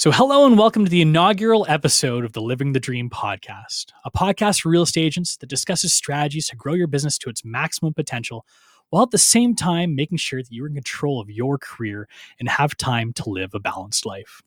So, 0.00 0.10
hello 0.10 0.46
and 0.46 0.56
welcome 0.56 0.86
to 0.86 0.90
the 0.90 1.02
inaugural 1.02 1.66
episode 1.68 2.24
of 2.24 2.32
the 2.32 2.40
Living 2.40 2.72
the 2.72 2.80
Dream 2.80 3.10
podcast, 3.10 3.92
a 4.06 4.10
podcast 4.10 4.62
for 4.62 4.70
real 4.70 4.84
estate 4.84 5.04
agents 5.04 5.36
that 5.36 5.50
discusses 5.50 5.92
strategies 5.92 6.48
to 6.48 6.56
grow 6.56 6.72
your 6.72 6.86
business 6.86 7.18
to 7.18 7.28
its 7.28 7.44
maximum 7.44 7.92
potential 7.92 8.46
while 8.88 9.02
at 9.02 9.10
the 9.10 9.18
same 9.18 9.54
time 9.54 9.94
making 9.94 10.16
sure 10.16 10.42
that 10.42 10.50
you're 10.50 10.68
in 10.68 10.72
control 10.72 11.20
of 11.20 11.28
your 11.28 11.58
career 11.58 12.08
and 12.38 12.48
have 12.48 12.78
time 12.78 13.12
to 13.12 13.28
live 13.28 13.50
a 13.52 13.60
balanced 13.60 14.06
life. 14.06 14.40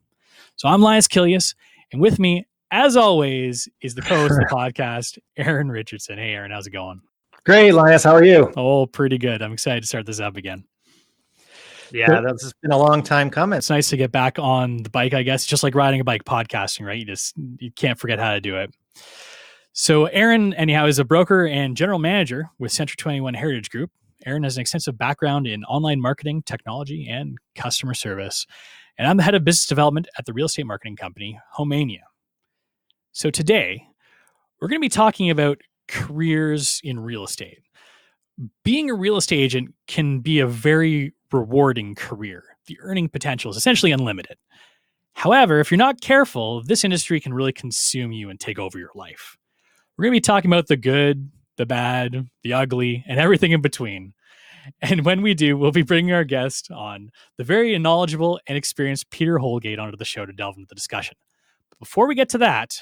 So, 0.55 0.69
I'm 0.69 0.81
Linas 0.81 1.07
Kilius, 1.07 1.53
and 1.91 2.01
with 2.01 2.17
me, 2.17 2.47
as 2.71 2.97
always, 2.97 3.69
is 3.79 3.93
the 3.93 4.01
co 4.01 4.15
host 4.15 4.31
of 4.31 4.39
the 4.39 4.45
podcast, 4.55 5.19
Eryn 5.37 5.69
Richardson. 5.69 6.17
Hey, 6.17 6.33
Eryn, 6.33 6.51
how's 6.51 6.65
it 6.65 6.71
going? 6.71 6.99
Great, 7.45 7.73
Linas. 7.75 8.05
How 8.05 8.15
are 8.15 8.23
you? 8.23 8.51
Oh, 8.57 8.87
pretty 8.87 9.19
good. 9.19 9.43
I'm 9.43 9.53
excited 9.53 9.81
to 9.81 9.87
start 9.87 10.07
this 10.07 10.19
up 10.19 10.35
again. 10.35 10.63
Yeah, 11.93 12.21
that's 12.21 12.51
been 12.63 12.71
a 12.71 12.77
long 12.77 13.03
time 13.03 13.29
coming. 13.29 13.57
It's 13.57 13.69
nice 13.69 13.89
to 13.89 13.97
get 13.97 14.11
back 14.11 14.39
on 14.39 14.77
the 14.77 14.89
bike, 14.89 15.13
I 15.13 15.21
guess, 15.21 15.45
just 15.45 15.61
like 15.61 15.75
riding 15.75 16.01
a 16.01 16.03
bike, 16.03 16.25
podcasting, 16.25 16.87
right? 16.87 16.97
You 16.97 17.05
just 17.05 17.35
you 17.59 17.71
can't 17.71 17.99
forget 17.99 18.17
how 18.17 18.33
to 18.33 18.41
do 18.41 18.57
it. 18.57 18.73
So 19.73 20.07
Eryn, 20.07 20.55
anyhow, 20.57 20.87
is 20.87 20.97
a 20.97 21.05
broker 21.05 21.45
and 21.45 21.77
general 21.77 21.99
manager 21.99 22.49
with 22.57 22.71
Century 22.71 22.95
21 22.97 23.35
Heritage 23.35 23.69
Group. 23.69 23.91
Eryn 24.25 24.43
has 24.43 24.57
an 24.57 24.61
extensive 24.61 24.97
background 24.97 25.45
in 25.45 25.63
online 25.65 26.01
marketing, 26.01 26.41
technology, 26.43 27.07
and 27.07 27.37
customer 27.55 27.93
service. 27.93 28.47
And 28.97 29.07
I'm 29.07 29.17
the 29.17 29.23
head 29.23 29.35
of 29.35 29.43
business 29.43 29.67
development 29.67 30.07
at 30.17 30.25
the 30.25 30.33
real 30.33 30.47
estate 30.47 30.65
marketing 30.65 30.95
company, 30.95 31.39
Homeania. 31.57 32.01
So 33.11 33.29
today, 33.29 33.85
we're 34.59 34.67
going 34.67 34.79
to 34.79 34.85
be 34.85 34.89
talking 34.89 35.29
about 35.29 35.61
careers 35.87 36.81
in 36.83 36.99
real 36.99 37.23
estate. 37.23 37.59
Being 38.63 38.89
a 38.89 38.95
real 38.95 39.17
estate 39.17 39.39
agent 39.39 39.75
can 39.87 40.19
be 40.19 40.39
a 40.39 40.47
very 40.47 41.13
rewarding 41.33 41.95
career. 41.95 42.43
The 42.67 42.77
earning 42.81 43.09
potential 43.09 43.51
is 43.51 43.57
essentially 43.57 43.91
unlimited. 43.91 44.37
However, 45.13 45.59
if 45.59 45.71
you're 45.71 45.77
not 45.77 46.01
careful, 46.01 46.63
this 46.63 46.83
industry 46.83 47.19
can 47.19 47.33
really 47.33 47.53
consume 47.53 48.11
you 48.11 48.29
and 48.29 48.39
take 48.39 48.59
over 48.59 48.79
your 48.79 48.91
life. 48.95 49.37
We're 49.97 50.03
going 50.03 50.13
to 50.13 50.17
be 50.17 50.21
talking 50.21 50.49
about 50.49 50.67
the 50.67 50.77
good, 50.77 51.31
the 51.57 51.65
bad, 51.65 52.29
the 52.43 52.53
ugly, 52.53 53.03
and 53.07 53.19
everything 53.19 53.51
in 53.51 53.61
between. 53.61 54.13
And 54.81 55.05
when 55.05 55.21
we 55.21 55.33
do, 55.33 55.57
we'll 55.57 55.71
be 55.71 55.83
bringing 55.83 56.13
our 56.13 56.23
guest 56.23 56.71
on, 56.71 57.11
the 57.37 57.43
very 57.43 57.77
knowledgeable 57.77 58.39
and 58.47 58.57
experienced 58.57 59.09
Peter 59.09 59.37
Holgate, 59.37 59.77
onto 59.77 59.97
the 59.97 60.05
show 60.05 60.25
to 60.25 60.33
delve 60.33 60.55
into 60.55 60.67
the 60.67 60.75
discussion. 60.75 61.15
But 61.69 61.79
before 61.79 62.07
we 62.07 62.15
get 62.15 62.29
to 62.29 62.37
that, 62.39 62.79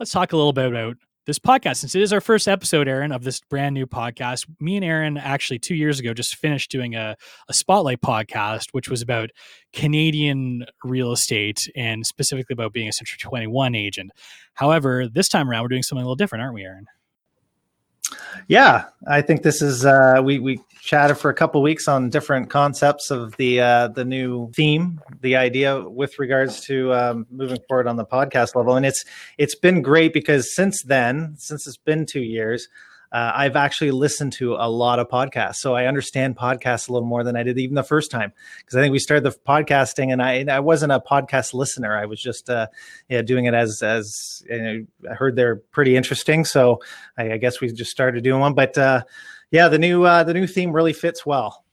let's 0.00 0.12
talk 0.12 0.32
a 0.32 0.36
little 0.36 0.52
bit 0.52 0.66
about 0.66 0.96
this 1.26 1.38
podcast. 1.38 1.76
Since 1.76 1.94
it 1.94 2.02
is 2.02 2.12
our 2.12 2.20
first 2.20 2.46
episode, 2.48 2.86
Eryn, 2.86 3.14
of 3.14 3.24
this 3.24 3.40
brand 3.40 3.74
new 3.74 3.86
podcast, 3.86 4.46
me 4.60 4.76
and 4.76 4.84
Eryn 4.84 5.20
actually 5.20 5.58
two 5.58 5.74
years 5.74 5.98
ago 5.98 6.12
just 6.12 6.36
finished 6.36 6.70
doing 6.70 6.94
a, 6.94 7.16
a 7.48 7.54
spotlight 7.54 8.00
podcast, 8.00 8.68
which 8.72 8.88
was 8.88 9.02
about 9.02 9.30
Canadian 9.72 10.66
real 10.84 11.12
estate 11.12 11.68
and 11.74 12.06
specifically 12.06 12.52
about 12.52 12.72
being 12.72 12.88
a 12.88 12.92
Century 12.92 13.18
21 13.20 13.74
agent. 13.74 14.10
However, 14.54 15.08
this 15.08 15.28
time 15.28 15.48
around, 15.48 15.62
we're 15.62 15.68
doing 15.68 15.82
something 15.82 16.02
a 16.02 16.06
little 16.06 16.16
different, 16.16 16.42
aren't 16.42 16.54
we, 16.54 16.62
Eryn? 16.62 16.84
Yeah, 18.48 18.84
I 19.06 19.22
think 19.22 19.42
this 19.42 19.62
is 19.62 19.84
uh, 19.84 20.20
we 20.22 20.38
we 20.38 20.60
chatted 20.82 21.16
for 21.16 21.30
a 21.30 21.34
couple 21.34 21.62
weeks 21.62 21.88
on 21.88 22.10
different 22.10 22.50
concepts 22.50 23.10
of 23.10 23.36
the 23.36 23.60
uh, 23.60 23.88
the 23.88 24.04
new 24.04 24.50
theme, 24.52 25.00
the 25.22 25.36
idea 25.36 25.88
with 25.88 26.18
regards 26.18 26.60
to 26.62 26.92
um, 26.92 27.26
moving 27.30 27.58
forward 27.68 27.86
on 27.86 27.96
the 27.96 28.04
podcast 28.04 28.54
level, 28.54 28.76
and 28.76 28.84
it's 28.84 29.04
it's 29.38 29.54
been 29.54 29.82
great 29.82 30.12
because 30.12 30.54
since 30.54 30.82
then, 30.82 31.34
since 31.38 31.66
it's 31.66 31.78
been 31.78 32.04
two 32.04 32.22
years, 32.22 32.68
uh, 33.14 33.32
I've 33.32 33.54
actually 33.54 33.92
listened 33.92 34.32
to 34.34 34.54
a 34.56 34.68
lot 34.68 34.98
of 34.98 35.08
podcasts, 35.08 35.56
so 35.56 35.76
I 35.76 35.86
understand 35.86 36.36
podcasts 36.36 36.88
a 36.88 36.92
little 36.92 37.06
more 37.06 37.22
than 37.22 37.36
I 37.36 37.44
did 37.44 37.56
even 37.60 37.76
the 37.76 37.84
first 37.84 38.10
time. 38.10 38.32
Because 38.58 38.74
I 38.74 38.80
think 38.80 38.90
we 38.90 38.98
started 38.98 39.22
the 39.22 39.30
podcasting, 39.30 40.12
and 40.12 40.20
I 40.20 40.44
I 40.52 40.58
wasn't 40.58 40.90
a 40.90 40.98
podcast 40.98 41.54
listener. 41.54 41.96
I 41.96 42.06
was 42.06 42.20
just 42.20 42.50
uh, 42.50 42.66
yeah 43.08 43.22
doing 43.22 43.44
it 43.44 43.54
as 43.54 43.84
as 43.84 44.42
you 44.50 44.58
know, 44.58 44.86
I 45.08 45.14
heard 45.14 45.36
they're 45.36 45.56
pretty 45.56 45.94
interesting, 45.94 46.44
so 46.44 46.80
I, 47.16 47.34
I, 47.34 47.36
guess 47.36 47.60
we 47.60 47.70
just 47.70 47.92
started 47.92 48.24
doing 48.24 48.40
one. 48.40 48.52
But 48.52 48.76
uh, 48.76 49.04
yeah, 49.52 49.68
the 49.68 49.78
new 49.78 50.02
uh, 50.02 50.24
the 50.24 50.34
new 50.34 50.48
theme 50.48 50.72
really 50.72 50.92
fits 50.92 51.24
well. 51.24 51.64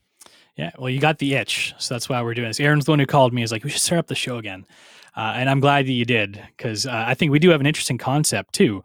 Yeah, 0.58 0.70
well, 0.78 0.92
you 0.92 1.00
got 1.00 1.18
the 1.18 1.34
itch, 1.34 1.74
so 1.80 1.96
that's 1.96 2.08
why 2.08 2.22
we're 2.22 2.36
doing 2.36 2.50
this. 2.50 2.60
Eryn's 2.60 2.86
the 2.86 2.92
one 2.92 3.00
who 3.00 3.08
called 3.08 3.34
me. 3.34 3.42
Is 3.42 3.52
like, 3.52 3.64
we 3.64 3.72
should 3.72 3.82
start 3.82 3.98
up 3.98 4.06
the 4.06 4.14
show 4.14 4.38
again, 4.38 4.68
uh, 5.16 5.34
and 5.38 5.50
I'm 5.50 5.60
glad 5.60 5.88
that 5.88 5.92
you 5.92 6.06
did 6.06 6.40
because 6.56 6.86
uh, 6.86 7.04
I 7.08 7.16
think 7.16 7.32
we 7.32 7.40
do 7.40 7.50
have 7.50 7.62
an 7.62 7.66
interesting 7.66 7.98
concept 7.98 8.54
too. 8.54 8.84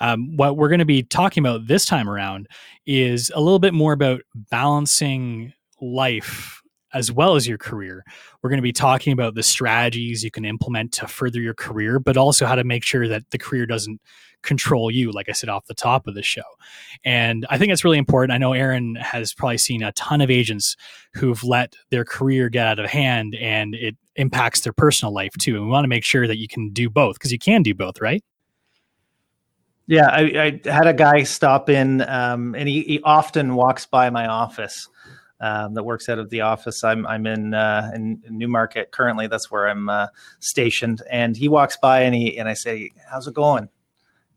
Um, 0.00 0.36
what 0.36 0.56
we're 0.56 0.68
going 0.68 0.78
to 0.78 0.84
be 0.84 1.02
talking 1.02 1.44
about 1.44 1.66
this 1.66 1.84
time 1.84 2.08
around 2.08 2.48
is 2.86 3.30
a 3.34 3.40
little 3.40 3.58
bit 3.58 3.74
more 3.74 3.92
about 3.92 4.22
balancing 4.50 5.52
life 5.80 6.62
as 6.94 7.12
well 7.12 7.36
as 7.36 7.46
your 7.46 7.58
career. 7.58 8.04
We're 8.42 8.50
going 8.50 8.58
to 8.58 8.62
be 8.62 8.72
talking 8.72 9.12
about 9.12 9.34
the 9.34 9.42
strategies 9.42 10.24
you 10.24 10.30
can 10.30 10.44
implement 10.44 10.92
to 10.94 11.06
further 11.06 11.40
your 11.40 11.54
career, 11.54 11.98
but 11.98 12.16
also 12.16 12.46
how 12.46 12.54
to 12.54 12.64
make 12.64 12.82
sure 12.82 13.06
that 13.08 13.30
the 13.30 13.38
career 13.38 13.66
doesn't 13.66 14.00
control 14.42 14.90
you, 14.90 15.10
like 15.10 15.28
I 15.28 15.32
said 15.32 15.48
off 15.48 15.66
the 15.66 15.74
top 15.74 16.06
of 16.06 16.14
the 16.14 16.22
show. 16.22 16.42
And 17.04 17.44
I 17.50 17.58
think 17.58 17.72
it's 17.72 17.84
really 17.84 17.98
important. 17.98 18.32
I 18.32 18.38
know 18.38 18.52
Eryn 18.52 18.96
has 19.00 19.34
probably 19.34 19.58
seen 19.58 19.82
a 19.82 19.92
ton 19.92 20.20
of 20.20 20.30
agents 20.30 20.76
who've 21.14 21.42
let 21.44 21.74
their 21.90 22.04
career 22.04 22.48
get 22.48 22.66
out 22.66 22.78
of 22.78 22.88
hand 22.88 23.34
and 23.34 23.74
it 23.74 23.96
impacts 24.16 24.60
their 24.60 24.72
personal 24.72 25.12
life 25.12 25.32
too. 25.38 25.56
And 25.56 25.64
we 25.64 25.70
want 25.70 25.84
to 25.84 25.88
make 25.88 26.04
sure 26.04 26.26
that 26.26 26.38
you 26.38 26.48
can 26.48 26.70
do 26.70 26.88
both 26.88 27.16
because 27.16 27.32
you 27.32 27.38
can 27.38 27.62
do 27.62 27.74
both, 27.74 28.00
right? 28.00 28.22
Yeah, 29.88 30.06
I, 30.06 30.60
I, 30.66 30.70
had 30.70 30.86
a 30.86 30.92
guy 30.92 31.22
stop 31.22 31.70
in, 31.70 32.02
um, 32.02 32.54
and 32.54 32.68
he, 32.68 32.82
he, 32.82 33.00
often 33.02 33.54
walks 33.54 33.86
by 33.86 34.10
my 34.10 34.26
office. 34.26 34.86
Um, 35.40 35.74
that 35.74 35.84
works 35.84 36.10
out 36.10 36.18
of 36.18 36.28
the 36.28 36.42
office. 36.42 36.84
I'm 36.84 37.06
I'm 37.06 37.26
in 37.26 37.54
uh, 37.54 37.90
in, 37.94 38.20
Newmarket 38.28 38.90
currently. 38.90 39.28
That's 39.28 39.50
where 39.50 39.66
I'm 39.66 39.88
uh, 39.88 40.08
stationed. 40.40 41.00
And 41.10 41.34
he 41.34 41.48
walks 41.48 41.78
by 41.78 42.02
and 42.02 42.14
he 42.14 42.38
and 42.38 42.48
I 42.48 42.54
say, 42.54 42.90
"How's 43.10 43.28
it 43.28 43.34
going?" 43.34 43.70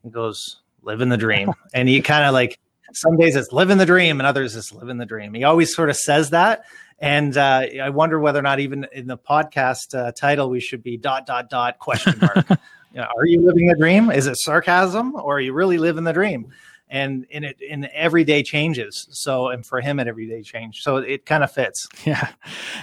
He 0.03 0.09
goes, 0.09 0.62
"Living 0.84 1.09
the 1.09 1.17
dream." 1.17 1.51
and 1.73 1.89
he 1.89 2.01
kind 2.01 2.23
of 2.23 2.33
like 2.33 2.57
some 2.94 3.18
days 3.18 3.35
it's 3.35 3.51
living 3.51 3.78
the 3.78 3.85
dream, 3.85 4.22
and 4.22 4.28
others 4.28 4.56
it's 4.56 4.72
living 4.72 5.00
the 5.00 5.06
dream. 5.06 5.33
He 5.33 5.44
always 5.44 5.75
sort 5.75 5.89
of 5.89 5.97
says 5.97 6.29
that. 6.29 6.63
And 7.00 7.35
uh, 7.35 7.66
I 7.81 7.89
wonder 7.89 8.19
whether 8.19 8.39
or 8.39 8.44
not 8.44 8.59
even 8.59 8.85
in 8.94 9.07
the 9.07 9.18
podcast 9.18 9.97
uh, 9.97 10.12
title 10.13 10.50
we 10.50 10.62
should 10.62 10.83
be 10.83 10.97
dot 10.97 11.25
dot 11.25 11.50
dot 11.50 11.79
question 11.79 12.19
mark. 12.22 12.47
you 12.94 13.02
know, 13.02 13.07
are 13.16 13.25
you 13.25 13.41
living 13.41 13.68
the 13.68 13.75
dream? 13.75 14.12
Is 14.12 14.28
it 14.28 14.38
sarcasm 14.38 15.16
or 15.16 15.38
are 15.38 15.41
you 15.41 15.53
really 15.53 15.78
living 15.78 16.03
the 16.03 16.13
dream? 16.13 16.52
And 16.90 17.25
in 17.29 17.46
it 17.46 17.62
in 17.62 17.88
everyday 17.94 18.44
changes. 18.44 19.07
So 19.12 19.47
and 19.47 19.66
for 19.66 19.79
him 19.79 20.00
it 20.00 20.07
everyday 20.07 20.41
change. 20.41 20.81
So 20.81 20.97
it 20.97 21.25
kind 21.25 21.44
of 21.44 21.51
fits. 21.51 21.88
Yeah. 22.06 22.30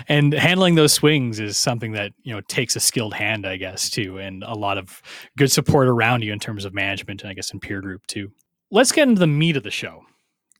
And 0.08 0.32
handling 0.32 0.76
those 0.76 0.94
swings 0.94 1.40
is 1.40 1.58
something 1.58 1.92
that, 1.92 2.12
you 2.22 2.32
know, 2.32 2.40
takes 2.42 2.74
a 2.76 2.80
skilled 2.80 3.12
hand, 3.12 3.46
I 3.46 3.56
guess, 3.58 3.90
too, 3.90 4.18
and 4.18 4.42
a 4.44 4.54
lot 4.54 4.78
of 4.78 5.02
good 5.36 5.52
support 5.52 5.88
around 5.88 6.22
you 6.22 6.32
in 6.32 6.38
terms 6.38 6.64
of 6.64 6.72
management 6.72 7.20
and 7.22 7.30
I 7.30 7.34
guess 7.34 7.52
in 7.52 7.60
peer 7.60 7.82
group 7.82 8.06
too. 8.06 8.30
Let's 8.70 8.92
get 8.92 9.08
into 9.08 9.18
the 9.18 9.26
meat 9.26 9.56
of 9.56 9.62
the 9.62 9.70
show. 9.70 10.04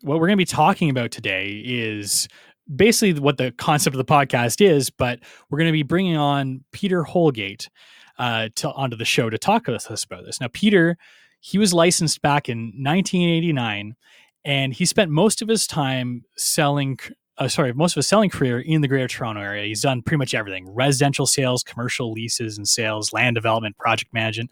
What 0.02 0.20
we're 0.20 0.26
going 0.26 0.36
to 0.38 0.42
be 0.42 0.44
talking 0.44 0.90
about 0.90 1.10
today 1.10 1.62
is 1.64 2.28
basically 2.74 3.18
what 3.18 3.38
the 3.38 3.52
concept 3.52 3.94
of 3.94 3.98
the 3.98 4.12
podcast 4.12 4.60
is, 4.60 4.90
but 4.90 5.20
we're 5.48 5.58
going 5.58 5.68
to 5.68 5.72
be 5.72 5.82
bringing 5.82 6.16
on 6.16 6.64
Peter 6.72 7.02
Holgate 7.02 7.70
uh, 8.18 8.48
to 8.56 8.70
onto 8.72 8.96
the 8.96 9.04
show 9.04 9.30
to 9.30 9.38
talk 9.38 9.66
with 9.66 9.90
us 9.90 10.04
about 10.04 10.24
this. 10.24 10.40
Now, 10.40 10.48
Peter, 10.52 10.96
he 11.40 11.58
was 11.58 11.72
licensed 11.72 12.20
back 12.20 12.48
in 12.48 12.58
1989, 12.58 13.94
and 14.44 14.74
he 14.74 14.84
spent 14.84 15.10
most 15.10 15.42
of 15.42 15.48
his 15.48 15.66
time 15.66 16.24
selling. 16.36 16.98
Uh, 17.36 17.46
sorry, 17.46 17.72
most 17.72 17.92
of 17.92 17.96
his 17.96 18.08
selling 18.08 18.30
career 18.30 18.58
in 18.58 18.80
the 18.80 18.88
Greater 18.88 19.06
Toronto 19.06 19.40
area. 19.40 19.64
He's 19.64 19.82
done 19.82 20.02
pretty 20.02 20.18
much 20.18 20.34
everything: 20.34 20.68
residential 20.68 21.26
sales, 21.26 21.62
commercial 21.62 22.12
leases 22.12 22.58
and 22.58 22.66
sales, 22.66 23.12
land 23.12 23.36
development, 23.36 23.78
project 23.78 24.12
management. 24.12 24.50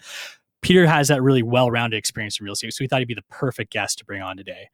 Peter 0.63 0.87
has 0.87 1.09
that 1.09 1.23
really 1.23 1.43
well-rounded 1.43 1.97
experience 1.97 2.41
in 2.41 2.45
real 2.45 2.55
estate, 2.55 2.73
so 2.73 2.83
we 2.83 2.89
thought 2.89 3.01
he'd 3.01 3.09
be 3.09 3.15
the 3.15 3.23
perfect 3.31 3.73
guest 3.73 3.99
to 3.99 4.05
bring 4.05 4.23
on 4.23 4.37
today. 4.37 4.69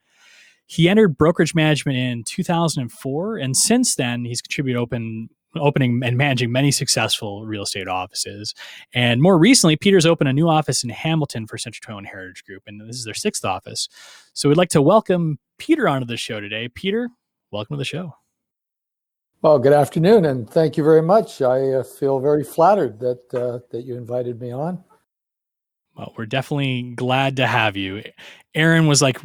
He 0.67 0.89
entered 0.89 1.19
brokerage 1.19 1.55
management 1.55 1.99
in 1.99 2.25
2004, 2.25 3.37
and 3.37 3.57
since 3.57 3.95
then, 3.95 4.25
he's 4.25 4.41
contributed 4.41 4.81
open 4.81 5.29
opening 5.57 6.01
and 6.05 6.17
managing 6.17 6.51
many 6.51 6.71
successful 6.71 7.45
real 7.45 7.63
estate 7.63 7.89
offices. 7.89 8.55
And 8.95 9.21
more 9.21 9.39
recently, 9.39 9.77
Peter's 9.77 10.07
opened 10.07 10.29
a 10.29 10.33
new 10.33 10.49
office 10.49 10.85
in 10.85 10.91
Hamilton 10.91 11.47
for 11.47 11.59
Century 11.59 11.81
21 11.83 12.05
Heritage 12.05 12.45
Group, 12.45 12.63
and 12.67 12.81
this 12.81 12.97
is 12.97 13.05
their 13.05 13.15
sixth 13.15 13.45
office. 13.45 13.89
So 14.33 14.49
we'd 14.49 14.59
like 14.59 14.71
to 14.71 14.83
welcome 14.83 15.39
Peter 15.59 15.89
onto 15.89 16.07
the 16.07 16.17
show 16.17 16.41
today. 16.41 16.69
Peter, 16.69 17.09
welcome 17.51 17.75
to 17.75 17.79
the 17.79 17.85
show. 17.85 18.15
Well, 19.43 19.59
good 19.59 19.73
afternoon, 19.73 20.25
and 20.25 20.49
thank 20.49 20.77
you 20.77 20.85
very 20.85 21.03
much. 21.03 21.43
I 21.43 21.73
uh, 21.73 21.83
feel 21.83 22.21
very 22.21 22.45
flattered 22.45 23.01
that 23.01 23.35
uh, 23.35 23.59
that 23.73 23.83
you 23.85 23.97
invited 23.97 24.41
me 24.41 24.53
on. 24.53 24.85
Well, 25.97 26.15
we're 26.17 26.27
definitely 26.27 26.93
glad 26.95 27.37
to 27.37 27.47
have 27.47 27.77
you. 27.77 28.03
Eryn 28.57 28.89
was 28.89 29.03
like, 29.03 29.19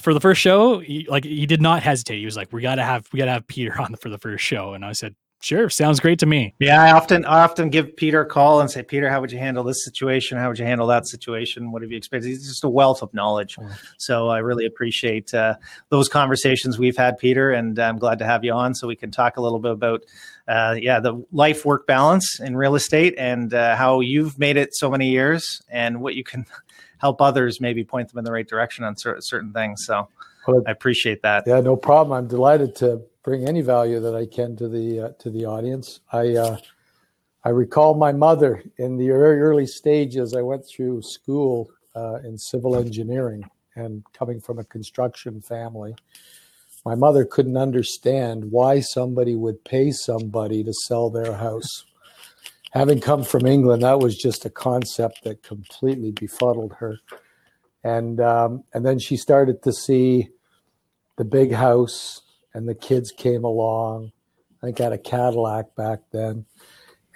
for 0.00 0.14
the 0.14 0.20
first 0.20 0.40
show, 0.40 0.78
he, 0.78 1.06
like 1.10 1.24
he 1.24 1.44
did 1.44 1.60
not 1.60 1.82
hesitate. 1.82 2.18
He 2.18 2.24
was 2.24 2.36
like, 2.36 2.52
"We 2.52 2.62
got 2.62 2.76
to 2.76 2.84
have, 2.84 3.08
we 3.12 3.18
got 3.18 3.26
to 3.26 3.32
have 3.32 3.46
Peter 3.46 3.78
on 3.80 3.96
for 3.96 4.08
the 4.08 4.18
first 4.18 4.44
show," 4.44 4.74
and 4.74 4.84
I 4.84 4.92
said, 4.92 5.16
Sure, 5.44 5.68
sounds 5.68 6.00
great 6.00 6.18
to 6.20 6.26
me. 6.26 6.54
Yeah, 6.58 6.82
I 6.82 6.92
often 6.92 7.26
I 7.26 7.42
often 7.42 7.68
give 7.68 7.94
Peter 7.96 8.22
a 8.22 8.26
call 8.26 8.62
and 8.62 8.70
say, 8.70 8.82
Peter, 8.82 9.10
how 9.10 9.20
would 9.20 9.30
you 9.30 9.38
handle 9.38 9.62
this 9.62 9.84
situation? 9.84 10.38
How 10.38 10.48
would 10.48 10.58
you 10.58 10.64
handle 10.64 10.86
that 10.86 11.06
situation? 11.06 11.70
What 11.70 11.82
have 11.82 11.90
you 11.90 11.98
experienced? 11.98 12.26
He's 12.26 12.48
just 12.48 12.64
a 12.64 12.68
wealth 12.70 13.02
of 13.02 13.12
knowledge. 13.12 13.58
So 13.98 14.28
I 14.28 14.38
really 14.38 14.64
appreciate 14.64 15.34
uh, 15.34 15.56
those 15.90 16.08
conversations 16.08 16.78
we've 16.78 16.96
had, 16.96 17.18
Peter, 17.18 17.50
and 17.50 17.78
I'm 17.78 17.98
glad 17.98 18.20
to 18.20 18.24
have 18.24 18.42
you 18.42 18.54
on 18.54 18.74
so 18.74 18.88
we 18.88 18.96
can 18.96 19.10
talk 19.10 19.36
a 19.36 19.42
little 19.42 19.58
bit 19.58 19.72
about, 19.72 20.06
uh, 20.48 20.76
yeah, 20.80 20.98
the 20.98 21.22
life 21.30 21.66
work 21.66 21.86
balance 21.86 22.40
in 22.40 22.56
real 22.56 22.74
estate 22.74 23.14
and 23.18 23.52
uh, 23.52 23.76
how 23.76 24.00
you've 24.00 24.38
made 24.38 24.56
it 24.56 24.70
so 24.72 24.90
many 24.90 25.10
years 25.10 25.60
and 25.68 26.00
what 26.00 26.14
you 26.14 26.24
can 26.24 26.46
help 26.98 27.20
others 27.20 27.60
maybe 27.60 27.84
point 27.84 28.08
them 28.08 28.16
in 28.16 28.24
the 28.24 28.32
right 28.32 28.48
direction 28.48 28.82
on 28.82 28.96
certain 28.96 29.52
things. 29.52 29.84
So 29.84 30.08
well, 30.46 30.62
I 30.66 30.70
appreciate 30.70 31.22
that. 31.22 31.44
Yeah, 31.46 31.60
no 31.60 31.76
problem. 31.76 32.16
I'm 32.16 32.28
delighted 32.28 32.74
to 32.76 33.02
bring 33.22 33.48
any 33.48 33.62
value 33.62 34.00
that 34.00 34.14
I 34.14 34.26
can 34.26 34.56
to 34.56 34.68
the 34.68 35.00
uh, 35.00 35.08
to 35.20 35.30
the 35.30 35.44
audience. 35.46 36.00
I 36.12 36.36
uh, 36.36 36.58
I 37.44 37.50
recall 37.50 37.94
my 37.94 38.12
mother 38.12 38.62
in 38.78 38.96
the 38.96 39.08
very 39.08 39.40
early 39.40 39.66
stages. 39.66 40.34
I 40.34 40.42
went 40.42 40.66
through 40.66 41.02
school 41.02 41.70
uh, 41.94 42.16
in 42.24 42.38
civil 42.38 42.76
engineering 42.76 43.44
and 43.76 44.02
coming 44.12 44.40
from 44.40 44.58
a 44.58 44.64
construction 44.64 45.40
family. 45.40 45.94
My 46.84 46.94
mother 46.94 47.24
couldn't 47.24 47.56
understand 47.56 48.50
why 48.50 48.80
somebody 48.80 49.34
would 49.34 49.64
pay 49.64 49.90
somebody 49.90 50.62
to 50.64 50.72
sell 50.72 51.10
their 51.10 51.34
house. 51.34 51.84
Having 52.72 53.00
come 53.00 53.24
from 53.24 53.46
England, 53.46 53.82
that 53.82 54.00
was 54.00 54.16
just 54.16 54.44
a 54.44 54.50
concept 54.50 55.24
that 55.24 55.42
completely 55.42 56.10
befuddled 56.10 56.74
her. 56.74 56.98
And 57.84 58.20
um, 58.20 58.64
and 58.72 58.84
then 58.84 58.98
she 58.98 59.16
started 59.16 59.62
to 59.62 59.72
see 59.72 60.28
the 61.16 61.24
big 61.24 61.52
house, 61.52 62.22
and 62.54 62.68
the 62.68 62.74
kids 62.74 63.10
came 63.10 63.44
along. 63.44 64.12
I 64.62 64.68
had 64.76 64.92
a 64.92 64.98
Cadillac 64.98 65.74
back 65.74 66.00
then. 66.12 66.46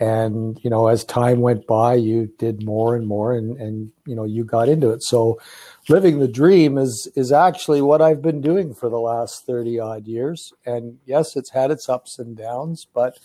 And, 0.01 0.61
you 0.63 0.71
know, 0.71 0.87
as 0.87 1.05
time 1.05 1.41
went 1.41 1.67
by, 1.67 1.95
you 1.95 2.33
did 2.39 2.65
more 2.65 2.95
and 2.95 3.07
more 3.07 3.33
and, 3.33 3.57
and, 3.57 3.91
you 4.07 4.15
know, 4.15 4.25
you 4.25 4.45
got 4.45 4.69
into 4.69 4.91
it. 4.91 5.03
So 5.03 5.41
living 5.89 6.21
the 6.21 6.29
dream 6.29 6.79
is, 6.79 7.11
is 7.17 7.33
actually 7.33 7.83
what 7.83 8.01
I've 8.01 8.23
been 8.23 8.41
doing 8.41 8.75
for 8.75 8.89
the 8.89 9.01
last 9.01 9.45
30 9.45 9.81
odd 9.81 10.07
years. 10.07 10.53
And 10.65 10.99
yes, 11.05 11.35
it's 11.35 11.51
had 11.51 11.73
its 11.73 11.89
ups 11.89 12.21
and 12.21 12.37
downs, 12.37 12.87
but 12.95 13.19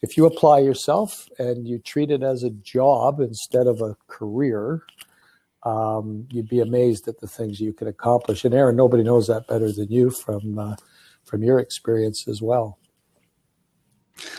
if 0.00 0.16
you 0.16 0.26
apply 0.26 0.58
yourself 0.58 1.28
and 1.38 1.68
you 1.68 1.78
treat 1.78 2.10
it 2.10 2.24
as 2.24 2.42
a 2.42 2.50
job 2.50 3.20
instead 3.20 3.68
of 3.68 3.80
a 3.80 3.96
career, 4.08 4.82
um, 5.64 6.26
you'd 6.30 6.48
be 6.48 6.60
amazed 6.60 7.08
at 7.08 7.20
the 7.20 7.28
things 7.28 7.60
you 7.60 7.72
can 7.72 7.88
accomplish. 7.88 8.44
And 8.44 8.54
Eryn, 8.54 8.74
nobody 8.74 9.02
knows 9.02 9.28
that 9.28 9.46
better 9.46 9.70
than 9.70 9.90
you 9.90 10.10
from 10.10 10.58
uh, 10.58 10.76
from 11.24 11.42
your 11.42 11.58
experience 11.58 12.26
as 12.26 12.42
well. 12.42 12.78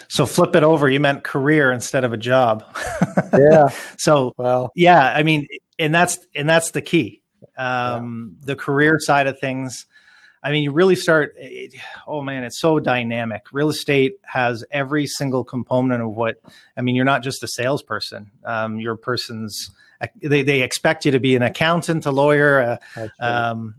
So 0.07 0.25
flip 0.25 0.55
it 0.55 0.63
over. 0.63 0.89
You 0.89 0.99
meant 0.99 1.23
career 1.23 1.71
instead 1.71 2.03
of 2.03 2.13
a 2.13 2.17
job. 2.17 2.63
yeah. 3.33 3.69
so 3.97 4.33
well, 4.37 4.71
yeah. 4.75 5.13
I 5.15 5.23
mean, 5.23 5.47
and 5.79 5.93
that's 5.93 6.19
and 6.35 6.47
that's 6.47 6.71
the 6.71 6.81
key. 6.81 7.21
Um, 7.57 8.37
yeah. 8.39 8.45
The 8.47 8.55
career 8.55 8.99
side 8.99 9.27
of 9.27 9.39
things. 9.39 9.85
I 10.45 10.51
mean, 10.51 10.63
you 10.63 10.71
really 10.73 10.95
start. 10.95 11.33
It, 11.37 11.73
oh 12.05 12.21
man, 12.21 12.43
it's 12.43 12.59
so 12.59 12.79
dynamic. 12.79 13.43
Real 13.53 13.69
estate 13.69 14.15
has 14.23 14.65
every 14.71 15.07
single 15.07 15.45
component 15.45 16.03
of 16.03 16.09
what. 16.15 16.35
I 16.75 16.81
mean, 16.81 16.95
you're 16.95 17.05
not 17.05 17.23
just 17.23 17.43
a 17.43 17.47
salesperson. 17.47 18.29
Um, 18.43 18.77
you're 18.79 18.95
a 18.95 18.97
person's 18.97 19.71
they, 20.21 20.43
they 20.43 20.61
expect 20.61 21.05
you 21.05 21.11
to 21.11 21.19
be 21.19 21.35
an 21.35 21.41
accountant, 21.41 22.05
a 22.05 22.11
lawyer, 22.11 22.79
a, 22.95 23.09
um, 23.19 23.75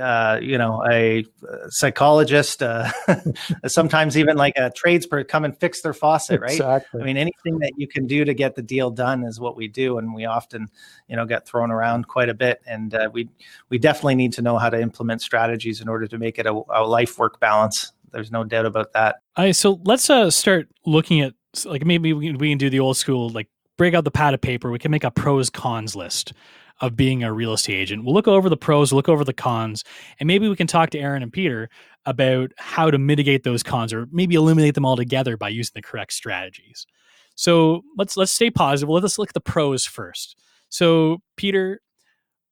uh, 0.00 0.38
you 0.42 0.58
know, 0.58 0.84
a 0.90 1.24
psychologist, 1.68 2.62
uh, 2.62 2.90
sometimes 3.66 4.16
even 4.16 4.36
like 4.36 4.56
a 4.56 4.70
tradesperson 4.70 5.28
come 5.28 5.44
and 5.44 5.58
fix 5.58 5.82
their 5.82 5.92
faucet, 5.92 6.40
right? 6.40 6.52
Exactly. 6.52 7.00
I 7.00 7.04
mean, 7.04 7.16
anything 7.16 7.58
that 7.60 7.72
you 7.76 7.86
can 7.86 8.06
do 8.06 8.24
to 8.24 8.34
get 8.34 8.54
the 8.54 8.62
deal 8.62 8.90
done 8.90 9.24
is 9.24 9.40
what 9.40 9.56
we 9.56 9.68
do, 9.68 9.98
and 9.98 10.14
we 10.14 10.24
often, 10.24 10.68
you 11.08 11.16
know, 11.16 11.26
get 11.26 11.46
thrown 11.46 11.70
around 11.70 12.08
quite 12.08 12.28
a 12.28 12.34
bit, 12.34 12.60
and 12.66 12.94
uh, 12.94 13.08
we 13.12 13.28
we 13.68 13.78
definitely 13.78 14.16
need 14.16 14.32
to 14.34 14.42
know 14.42 14.58
how 14.58 14.70
to 14.70 14.80
implement 14.80 15.22
strategies 15.22 15.80
in 15.80 15.88
order 15.88 16.06
to 16.06 16.18
make 16.18 16.38
it 16.38 16.46
a, 16.46 16.62
a 16.70 16.86
life 16.86 17.18
work 17.18 17.40
balance. 17.40 17.92
There's 18.10 18.30
no 18.30 18.44
doubt 18.44 18.66
about 18.66 18.92
that. 18.92 19.16
All 19.36 19.44
right, 19.44 19.56
so 19.56 19.80
let's 19.84 20.08
uh, 20.10 20.30
start 20.30 20.68
looking 20.86 21.20
at 21.20 21.34
like 21.64 21.84
maybe 21.84 22.12
we 22.12 22.26
can, 22.28 22.38
we 22.38 22.50
can 22.50 22.58
do 22.58 22.70
the 22.70 22.80
old 22.80 22.96
school 22.96 23.30
like 23.30 23.48
break 23.78 23.94
out 23.94 24.04
the 24.04 24.10
pad 24.10 24.34
of 24.34 24.42
paper. 24.42 24.70
We 24.70 24.78
can 24.78 24.90
make 24.90 25.04
a 25.04 25.10
pros 25.10 25.48
cons 25.48 25.96
list 25.96 26.34
of 26.80 26.94
being 26.94 27.24
a 27.24 27.32
real 27.32 27.54
estate 27.54 27.74
agent. 27.74 28.04
We'll 28.04 28.14
look 28.14 28.28
over 28.28 28.48
the 28.48 28.56
pros, 28.56 28.92
look 28.92 29.08
over 29.08 29.24
the 29.24 29.32
cons, 29.32 29.82
and 30.20 30.26
maybe 30.26 30.48
we 30.48 30.56
can 30.56 30.66
talk 30.66 30.90
to 30.90 30.98
Aaron 30.98 31.22
and 31.22 31.32
Peter 31.32 31.70
about 32.04 32.52
how 32.56 32.90
to 32.90 32.98
mitigate 32.98 33.42
those 33.42 33.62
cons 33.62 33.92
or 33.92 34.06
maybe 34.12 34.34
eliminate 34.34 34.74
them 34.74 34.86
altogether 34.86 35.36
by 35.36 35.48
using 35.48 35.72
the 35.74 35.82
correct 35.82 36.12
strategies. 36.12 36.86
So 37.34 37.82
let's 37.96 38.16
let's 38.16 38.32
stay 38.32 38.50
positive. 38.50 38.88
Let's 38.88 39.18
look 39.18 39.30
at 39.30 39.34
the 39.34 39.40
pros 39.40 39.84
first. 39.84 40.36
So 40.68 41.22
Peter, 41.36 41.80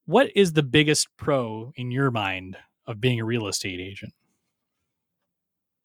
what 0.06 0.30
is 0.34 0.52
the 0.52 0.62
biggest 0.62 1.08
pro 1.16 1.72
in 1.76 1.90
your 1.90 2.10
mind 2.10 2.56
of 2.86 3.00
being 3.00 3.20
a 3.20 3.24
real 3.24 3.48
estate 3.48 3.80
agent? 3.80 4.12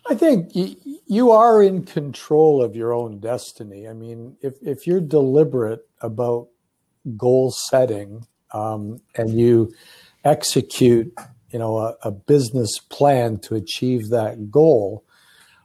I 0.09 0.15
think 0.15 0.51
you 0.53 1.31
are 1.31 1.61
in 1.61 1.83
control 1.83 2.63
of 2.63 2.75
your 2.75 2.93
own 2.93 3.19
destiny. 3.19 3.87
I 3.87 3.93
mean, 3.93 4.35
if, 4.41 4.55
if 4.61 4.87
you're 4.87 5.01
deliberate 5.01 5.87
about 6.01 6.47
goal 7.17 7.51
setting 7.51 8.25
um, 8.53 9.01
and 9.15 9.37
you 9.37 9.73
execute, 10.23 11.13
you 11.51 11.59
know, 11.59 11.77
a, 11.77 11.95
a, 12.03 12.11
business 12.11 12.79
plan 12.89 13.39
to 13.39 13.55
achieve 13.55 14.09
that 14.09 14.51
goal, 14.51 15.03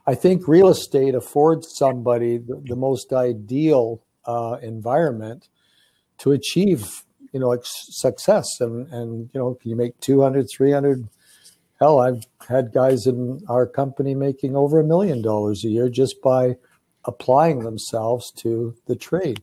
I 0.05 0.15
think 0.15 0.47
real 0.47 0.69
estate 0.69 1.15
affords 1.15 1.75
somebody 1.75 2.37
the, 2.37 2.61
the 2.65 2.75
most 2.75 3.13
ideal 3.13 4.03
uh, 4.25 4.57
environment 4.61 5.49
to 6.19 6.31
achieve, 6.31 7.03
you 7.33 7.39
know, 7.39 7.57
success. 7.63 8.45
And, 8.59 8.87
and, 8.91 9.29
you 9.33 9.39
know, 9.39 9.55
can 9.55 9.69
you 9.69 9.75
make 9.75 9.99
200, 9.99 10.47
300, 10.55 11.07
hell, 11.79 11.99
I've 11.99 12.23
had 12.47 12.73
guys 12.73 13.05
in 13.05 13.41
our 13.49 13.67
company 13.67 14.15
making 14.15 14.55
over 14.55 14.79
a 14.79 14.83
million 14.83 15.21
dollars 15.21 15.63
a 15.63 15.69
year 15.69 15.89
just 15.89 16.21
by 16.21 16.55
applying 17.05 17.59
themselves 17.59 18.31
to 18.37 18.75
the 18.87 18.95
trade. 18.95 19.41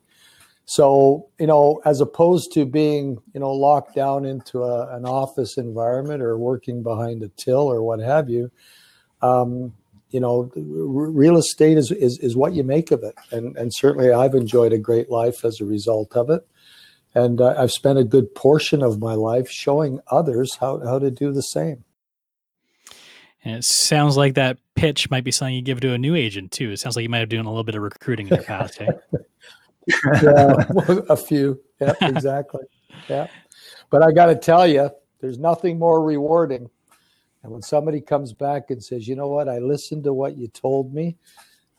So, 0.67 1.29
you 1.39 1.47
know, 1.47 1.83
as 1.85 2.01
opposed 2.01 2.53
to 2.53 2.65
being, 2.65 3.19
you 3.35 3.41
know, 3.41 3.53
locked 3.53 3.95
down 3.95 4.25
into 4.25 4.63
a, 4.63 4.97
an 4.97 5.05
office 5.05 5.59
environment 5.59 6.23
or 6.23 6.39
working 6.39 6.83
behind 6.83 7.23
a 7.23 7.29
till 7.29 7.71
or 7.71 7.83
what 7.83 8.01
have 8.01 8.31
you, 8.31 8.51
um, 9.21 9.75
you 10.11 10.21
know, 10.21 10.51
r- 10.57 10.63
real 10.63 11.37
estate 11.37 11.77
is, 11.77 11.91
is, 11.91 12.19
is 12.21 12.37
what 12.37 12.55
you 12.55 12.65
make 12.65 12.91
of 12.93 13.03
it. 13.03 13.15
And, 13.31 13.57
and 13.59 13.73
certainly 13.75 14.11
I've 14.11 14.35
enjoyed 14.35 14.73
a 14.73 14.79
great 14.79 15.11
life 15.11 15.45
as 15.45 15.61
a 15.61 15.67
result 15.67 16.17
of 16.17 16.31
it. 16.31 16.47
And 17.15 17.41
uh, 17.41 17.55
I've 17.59 17.71
spent 17.71 17.99
a 17.99 18.05
good 18.05 18.35
portion 18.35 18.83
of 18.83 19.01
my 19.01 19.15
life 19.15 19.51
showing 19.51 20.01
others 20.11 20.57
how, 20.61 20.81
how 20.85 20.99
to 20.99 21.11
do 21.11 21.33
the 21.33 21.43
same. 21.43 21.85
And 23.44 23.56
it 23.56 23.64
sounds 23.64 24.17
like 24.17 24.35
that 24.35 24.58
pitch 24.75 25.10
might 25.10 25.24
be 25.24 25.31
something 25.31 25.55
you 25.55 25.63
give 25.63 25.81
to 25.81 25.93
a 25.93 25.98
new 25.98 26.15
agent 26.15 26.51
too. 26.51 26.70
It 26.70 26.79
sounds 26.79 26.96
like 26.96 27.03
you 27.03 27.10
might 27.10 27.19
have 27.19 27.29
done 27.29 27.44
a 27.44 27.51
little 27.51 27.65
bit 27.65 27.74
of 27.74 27.82
recruiting 27.82 28.29
in 28.29 28.36
your 28.36 28.44
past. 28.44 28.81
Eh? 28.81 28.91
yeah, 30.22 30.55
a 31.08 31.17
few. 31.17 31.60
Yeah, 31.81 31.93
exactly. 32.01 32.63
Yeah. 33.08 33.27
But 33.91 34.03
I 34.03 34.13
got 34.13 34.27
to 34.27 34.34
tell 34.34 34.67
you, 34.67 34.91
there's 35.20 35.39
nothing 35.39 35.79
more 35.79 36.03
rewarding. 36.03 36.70
And 37.43 37.53
when 37.53 37.63
somebody 37.63 38.01
comes 38.01 38.32
back 38.32 38.70
and 38.70 38.82
says, 38.82 39.06
you 39.06 39.15
know 39.15 39.29
what, 39.29 39.48
I 39.48 39.58
listened 39.58 40.05
to 40.05 40.15
what 40.15 40.36
you 40.39 40.48
told 40.48 40.94
me, 40.94 41.17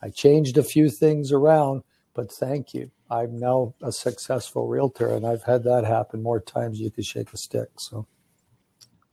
I 0.00 0.10
changed 0.10 0.58
a 0.58 0.62
few 0.62 0.88
things 0.88 1.32
around, 1.32 1.82
but 2.14 2.30
thank 2.30 2.72
you. 2.72 2.90
I'm 3.10 3.38
now 3.38 3.74
a 3.82 3.90
successful 3.90 4.68
realtor, 4.68 5.08
and 5.08 5.26
I've 5.26 5.42
had 5.42 5.64
that 5.64 5.84
happen 5.84 6.22
more 6.22 6.40
times 6.40 6.80
you 6.80 6.90
could 6.90 7.04
shake 7.04 7.32
a 7.32 7.36
stick. 7.36 7.68
So, 7.78 8.06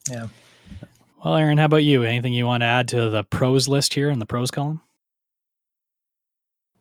yeah. 0.09 0.27
Well, 1.23 1.35
Eryn, 1.35 1.57
how 1.57 1.65
about 1.65 1.85
you? 1.85 2.03
Anything 2.03 2.33
you 2.33 2.45
want 2.45 2.61
to 2.61 2.67
add 2.67 2.89
to 2.89 3.09
the 3.09 3.23
pros 3.23 3.69
list 3.69 3.93
here 3.93 4.09
in 4.09 4.19
the 4.19 4.25
pros 4.25 4.51
column? 4.51 4.81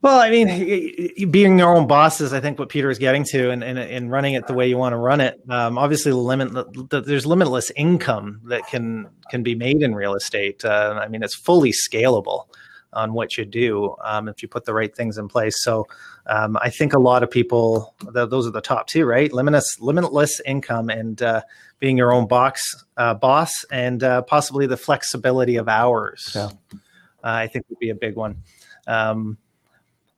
Well, 0.00 0.18
I 0.18 0.30
mean, 0.30 1.30
being 1.30 1.60
your 1.60 1.76
own 1.76 1.86
boss 1.86 2.20
is, 2.20 2.32
I 2.32 2.40
think, 2.40 2.58
what 2.58 2.68
Peter 2.68 2.90
is 2.90 2.98
getting 2.98 3.22
to, 3.26 3.50
and, 3.50 3.62
and, 3.62 3.78
and 3.78 4.10
running 4.10 4.34
it 4.34 4.48
the 4.48 4.52
way 4.52 4.68
you 4.68 4.76
want 4.76 4.94
to 4.94 4.96
run 4.96 5.20
it. 5.20 5.40
Um, 5.48 5.78
obviously, 5.78 6.10
limit 6.10 6.50
there's 6.90 7.24
limitless 7.24 7.70
income 7.76 8.40
that 8.46 8.66
can 8.66 9.08
can 9.30 9.44
be 9.44 9.54
made 9.54 9.80
in 9.80 9.94
real 9.94 10.16
estate. 10.16 10.64
Uh, 10.64 10.98
I 11.00 11.06
mean, 11.06 11.22
it's 11.22 11.36
fully 11.36 11.70
scalable 11.70 12.46
on 12.92 13.12
what 13.12 13.36
you 13.36 13.44
do 13.44 13.94
um, 14.04 14.28
if 14.28 14.42
you 14.42 14.48
put 14.48 14.64
the 14.64 14.74
right 14.74 14.94
things 14.94 15.18
in 15.18 15.28
place. 15.28 15.62
So, 15.62 15.86
um, 16.26 16.56
I 16.60 16.70
think 16.70 16.92
a 16.92 16.98
lot 16.98 17.22
of 17.22 17.30
people, 17.30 17.94
those 18.12 18.46
are 18.46 18.50
the 18.50 18.60
top 18.60 18.86
two, 18.86 19.04
right? 19.06 19.32
Limitless, 19.32 19.80
limitless 19.80 20.40
income, 20.46 20.88
and 20.88 21.20
uh, 21.20 21.42
being 21.78 21.96
your 21.96 22.12
own 22.12 22.28
box 22.28 22.62
uh, 22.96 23.14
boss 23.14 23.64
and 23.70 24.04
uh, 24.04 24.22
possibly 24.22 24.66
the 24.66 24.76
flexibility 24.76 25.56
of 25.56 25.68
hours. 25.68 26.30
Yeah. 26.34 26.50
Uh, 26.72 26.78
I 27.22 27.48
think 27.48 27.66
would 27.68 27.78
be 27.78 27.90
a 27.90 27.94
big 27.94 28.16
one. 28.16 28.42
Um, 28.86 29.38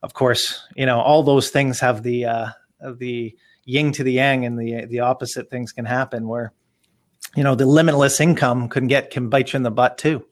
of 0.03 0.13
course, 0.13 0.61
you 0.75 0.85
know 0.85 0.99
all 0.99 1.23
those 1.23 1.49
things 1.49 1.79
have 1.79 2.03
the 2.03 2.25
uh, 2.25 2.47
the 2.97 3.35
yin 3.63 3.91
to 3.93 4.03
the 4.03 4.13
yang, 4.13 4.45
and 4.45 4.59
the 4.59 4.85
the 4.85 4.99
opposite 4.99 5.49
things 5.49 5.71
can 5.71 5.85
happen. 5.85 6.27
Where 6.27 6.53
you 7.35 7.43
know 7.43 7.55
the 7.55 7.65
limitless 7.65 8.19
income 8.19 8.69
can 8.69 8.85
get 8.87 9.09
can 9.09 9.29
bite 9.29 9.53
you 9.53 9.57
in 9.57 9.63
the 9.63 9.71
butt 9.71 9.97
too. 9.97 10.25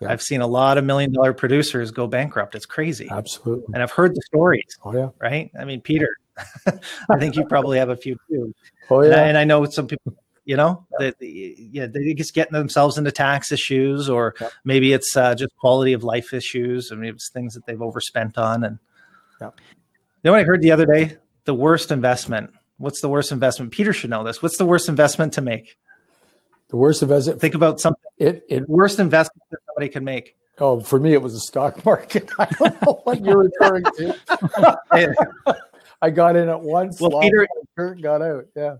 Yeah. 0.00 0.10
I've 0.10 0.22
seen 0.22 0.40
a 0.40 0.46
lot 0.46 0.78
of 0.78 0.84
million 0.84 1.12
dollar 1.12 1.32
producers 1.34 1.90
go 1.90 2.06
bankrupt. 2.06 2.54
It's 2.54 2.66
crazy. 2.66 3.08
Absolutely. 3.10 3.66
And 3.74 3.82
I've 3.82 3.90
heard 3.90 4.14
the 4.14 4.22
stories. 4.22 4.76
Oh 4.82 4.94
yeah. 4.94 5.10
Right. 5.20 5.50
I 5.58 5.64
mean, 5.64 5.80
Peter, 5.82 6.16
I 6.66 7.18
think 7.18 7.36
you 7.36 7.44
probably 7.44 7.78
have 7.78 7.90
a 7.90 7.96
few 7.96 8.16
too. 8.28 8.54
Oh 8.88 9.02
yeah. 9.02 9.08
And 9.08 9.14
I, 9.14 9.22
and 9.28 9.38
I 9.38 9.44
know 9.44 9.64
some 9.66 9.86
people, 9.86 10.14
you 10.44 10.56
know, 10.56 10.86
that 10.98 11.16
yeah, 11.20 11.86
they 11.86 12.14
just 12.14 12.34
getting 12.34 12.54
themselves 12.54 12.96
into 12.96 13.12
tax 13.12 13.52
issues, 13.52 14.08
or 14.08 14.34
yep. 14.40 14.52
maybe 14.64 14.92
it's 14.92 15.16
uh, 15.16 15.34
just 15.34 15.54
quality 15.56 15.92
of 15.92 16.02
life 16.02 16.32
issues. 16.32 16.90
I 16.90 16.94
mean, 16.94 17.10
it's 17.10 17.30
things 17.30 17.54
that 17.54 17.66
they've 17.66 17.80
overspent 17.80 18.38
on. 18.38 18.64
And 18.64 18.78
yep. 19.40 19.54
you 19.58 19.74
know 20.24 20.32
what 20.32 20.40
I 20.40 20.44
heard 20.44 20.62
the 20.62 20.72
other 20.72 20.86
day? 20.86 21.18
The 21.44 21.54
worst 21.54 21.90
investment. 21.90 22.52
What's 22.78 23.02
the 23.02 23.08
worst 23.10 23.32
investment? 23.32 23.72
Peter 23.72 23.92
should 23.92 24.08
know 24.08 24.24
this. 24.24 24.42
What's 24.42 24.56
the 24.56 24.64
worst 24.64 24.88
investment 24.88 25.34
to 25.34 25.42
make? 25.42 25.76
The 26.70 26.76
worst 26.76 27.02
investment. 27.02 27.40
Think 27.40 27.54
about 27.54 27.80
something. 27.80 28.02
It, 28.18 28.44
it 28.48 28.68
worst 28.68 28.98
investment 28.98 29.42
that 29.50 29.58
somebody 29.66 29.88
can 29.88 30.04
make. 30.04 30.36
Oh, 30.58 30.80
for 30.80 31.00
me, 31.00 31.12
it 31.12 31.22
was 31.22 31.34
the 31.34 31.40
stock 31.40 31.84
market. 31.84 32.30
I 32.38 32.46
don't 32.58 32.82
know 32.82 33.00
what 33.04 33.24
you're 33.24 33.50
referring 33.60 33.84
to. 33.84 34.76
I 36.02 36.10
got 36.10 36.36
in 36.36 36.48
at 36.48 36.60
once. 36.60 37.00
Well, 37.00 37.20
Peter 37.20 37.46
got 38.00 38.22
out. 38.22 38.46
Yeah. 38.56 38.76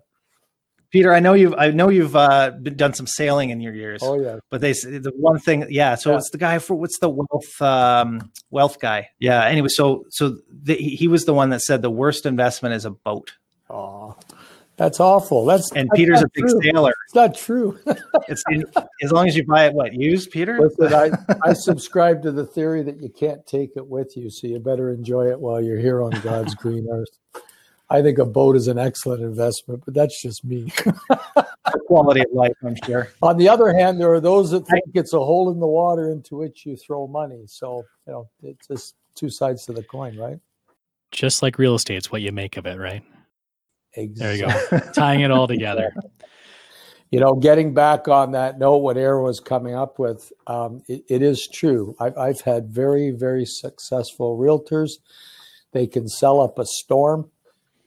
Peter, 0.90 1.12
I 1.12 1.20
know 1.20 1.34
you've 1.34 1.54
I 1.56 1.70
know 1.70 1.88
you've 1.88 2.16
uh, 2.16 2.50
been, 2.50 2.76
done 2.76 2.94
some 2.94 3.06
sailing 3.06 3.50
in 3.50 3.60
your 3.60 3.72
years. 3.72 4.02
Oh 4.02 4.20
yeah. 4.20 4.38
But 4.50 4.60
they 4.60 4.72
the 4.72 5.12
one 5.16 5.38
thing, 5.38 5.66
yeah. 5.70 5.94
So 5.94 6.10
yeah. 6.10 6.16
it's 6.16 6.30
the 6.30 6.38
guy 6.38 6.58
for 6.58 6.74
what's 6.74 6.98
the 6.98 7.08
wealth 7.08 7.62
um, 7.62 8.32
wealth 8.50 8.80
guy? 8.80 9.08
Yeah. 9.20 9.44
Anyway, 9.44 9.68
so 9.68 10.04
so 10.10 10.38
the, 10.50 10.74
he 10.74 11.06
was 11.06 11.26
the 11.26 11.34
one 11.34 11.50
that 11.50 11.60
said 11.60 11.82
the 11.82 11.90
worst 11.90 12.26
investment 12.26 12.74
is 12.74 12.84
a 12.84 12.90
boat. 12.90 13.32
Oh, 13.68 14.16
that's 14.80 14.98
awful. 14.98 15.44
That's 15.44 15.70
and 15.72 15.90
that's 15.90 15.98
Peter's 15.98 16.22
a 16.22 16.28
big 16.32 16.48
true. 16.48 16.62
sailor. 16.62 16.94
It's 17.04 17.14
not 17.14 17.34
true. 17.34 17.78
it's 18.28 18.42
as 19.02 19.12
long 19.12 19.28
as 19.28 19.36
you 19.36 19.44
buy 19.44 19.66
it 19.66 19.74
what 19.74 19.92
used, 19.92 20.30
Peter. 20.30 20.58
Listen, 20.58 20.94
I 20.94 21.10
I 21.50 21.52
subscribe 21.52 22.22
to 22.22 22.32
the 22.32 22.46
theory 22.46 22.82
that 22.84 22.98
you 22.98 23.10
can't 23.10 23.46
take 23.46 23.72
it 23.76 23.86
with 23.86 24.16
you, 24.16 24.30
so 24.30 24.46
you 24.46 24.58
better 24.58 24.90
enjoy 24.90 25.28
it 25.28 25.38
while 25.38 25.60
you're 25.60 25.78
here 25.78 26.02
on 26.02 26.12
God's 26.22 26.54
green 26.62 26.88
earth. 26.90 27.10
I 27.90 28.00
think 28.00 28.16
a 28.16 28.24
boat 28.24 28.56
is 28.56 28.68
an 28.68 28.78
excellent 28.78 29.22
investment, 29.22 29.82
but 29.84 29.92
that's 29.92 30.22
just 30.22 30.46
me. 30.46 30.72
quality 31.86 32.22
of 32.22 32.32
life, 32.32 32.56
I'm 32.64 32.76
sure. 32.86 33.10
On 33.20 33.36
the 33.36 33.50
other 33.50 33.74
hand, 33.74 34.00
there 34.00 34.10
are 34.14 34.20
those 34.20 34.50
that 34.52 34.66
think 34.66 34.84
it's 34.94 35.12
a 35.12 35.18
hole 35.18 35.52
in 35.52 35.60
the 35.60 35.66
water 35.66 36.10
into 36.10 36.36
which 36.36 36.64
you 36.64 36.76
throw 36.76 37.06
money. 37.06 37.42
So 37.46 37.84
you 38.06 38.14
know, 38.14 38.30
it's 38.42 38.66
just 38.66 38.94
two 39.14 39.28
sides 39.28 39.66
to 39.66 39.74
the 39.74 39.82
coin, 39.82 40.16
right? 40.16 40.38
Just 41.10 41.42
like 41.42 41.58
real 41.58 41.74
estate, 41.74 41.96
it's 41.96 42.10
what 42.10 42.22
you 42.22 42.32
make 42.32 42.56
of 42.56 42.64
it, 42.64 42.78
right? 42.78 43.02
Exactly. 43.94 44.46
There 44.46 44.70
you 44.70 44.80
go. 44.80 44.92
Tying 44.92 45.20
it 45.20 45.30
all 45.30 45.46
together. 45.46 45.92
You 47.10 47.18
know, 47.18 47.34
getting 47.34 47.74
back 47.74 48.06
on 48.06 48.32
that 48.32 48.58
note, 48.58 48.78
what 48.78 48.96
Aaron 48.96 49.24
was 49.24 49.40
coming 49.40 49.74
up 49.74 49.98
with, 49.98 50.32
um, 50.46 50.82
it, 50.86 51.04
it 51.08 51.22
is 51.22 51.48
true. 51.48 51.96
I've, 51.98 52.16
I've 52.16 52.40
had 52.42 52.68
very, 52.68 53.10
very 53.10 53.44
successful 53.44 54.38
realtors. 54.38 54.92
They 55.72 55.88
can 55.88 56.08
sell 56.08 56.40
up 56.40 56.58
a 56.58 56.64
storm 56.64 57.30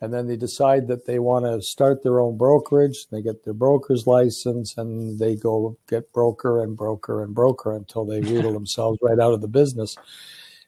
and 0.04 0.14
then 0.14 0.28
they 0.28 0.36
decide 0.36 0.88
that 0.90 1.06
they 1.06 1.18
want 1.18 1.46
to 1.46 1.62
start 1.62 2.04
their 2.04 2.20
own 2.20 2.38
brokerage. 2.38 3.08
They 3.10 3.22
get 3.22 3.46
their 3.46 3.54
broker's 3.54 4.06
license 4.06 4.78
and 4.78 5.18
they 5.18 5.38
go 5.38 5.78
get 5.88 6.12
broker 6.12 6.62
and 6.62 6.76
broker 6.76 7.24
and 7.24 7.34
broker 7.34 7.74
until 7.74 8.04
they 8.04 8.20
wheedle 8.20 8.52
themselves 8.52 9.00
right 9.02 9.18
out 9.18 9.32
of 9.32 9.40
the 9.40 9.48
business. 9.48 9.96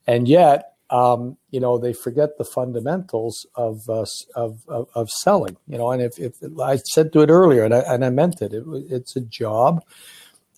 And 0.07 0.29
yet, 0.29 0.74
um, 0.89 1.37
you 1.49 1.59
know, 1.59 1.77
they 1.77 1.93
forget 1.93 2.37
the 2.37 2.45
fundamentals 2.45 3.45
of, 3.55 3.81
uh, 3.89 4.05
of, 4.35 4.59
of, 4.67 4.87
of 4.93 5.09
selling. 5.09 5.57
You 5.67 5.77
know, 5.77 5.91
and 5.91 6.01
if, 6.01 6.19
if 6.19 6.35
I 6.61 6.77
said 6.77 7.11
to 7.13 7.21
it 7.21 7.29
earlier, 7.29 7.63
and 7.63 7.73
I, 7.73 7.79
and 7.79 8.05
I 8.05 8.09
meant 8.09 8.41
it, 8.41 8.53
it, 8.53 8.63
it's 8.89 9.15
a 9.15 9.21
job. 9.21 9.83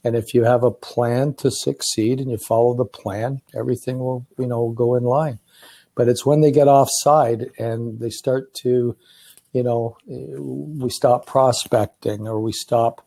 And 0.04 0.16
if 0.16 0.34
you 0.34 0.44
have 0.44 0.64
a 0.64 0.72
plan 0.72 1.34
to 1.36 1.52
succeed 1.52 2.20
and 2.20 2.30
you 2.30 2.38
follow 2.38 2.74
the 2.74 2.86
plan, 2.86 3.42
everything 3.56 4.00
will, 4.00 4.26
you 4.38 4.48
know, 4.48 4.70
go 4.70 4.96
in 4.96 5.04
line. 5.04 5.40
But 5.96 6.08
it's 6.08 6.26
when 6.26 6.42
they 6.42 6.52
get 6.52 6.68
offside 6.68 7.50
and 7.58 8.00
they 8.00 8.12
start 8.12 8.54
to, 8.62 8.96
you 9.54 9.64
know, 9.64 9.98
we 10.06 10.90
stop 10.90 11.26
prospecting 11.26 12.28
or 12.28 12.40
we 12.40 12.52
stop 12.52 13.06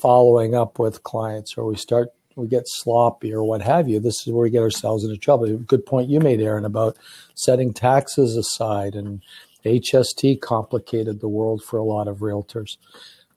following 0.00 0.54
up 0.54 0.78
with 0.78 1.02
clients 1.02 1.58
or 1.58 1.64
we 1.64 1.76
start 1.76 2.10
we 2.38 2.46
get 2.46 2.62
sloppy 2.66 3.32
or 3.34 3.42
what 3.42 3.60
have 3.62 3.88
you. 3.88 3.98
This 3.98 4.26
is 4.26 4.32
where 4.32 4.44
we 4.44 4.50
get 4.50 4.62
ourselves 4.62 5.04
into 5.04 5.16
trouble. 5.16 5.56
Good 5.58 5.84
point 5.84 6.08
you 6.08 6.20
made, 6.20 6.40
Eryn, 6.40 6.64
about 6.64 6.96
setting 7.34 7.72
taxes 7.74 8.36
aside 8.36 8.94
and 8.94 9.20
HST 9.64 10.40
complicated 10.40 11.20
the 11.20 11.28
world 11.28 11.62
for 11.62 11.78
a 11.78 11.84
lot 11.84 12.06
of 12.08 12.18
realtors. 12.18 12.76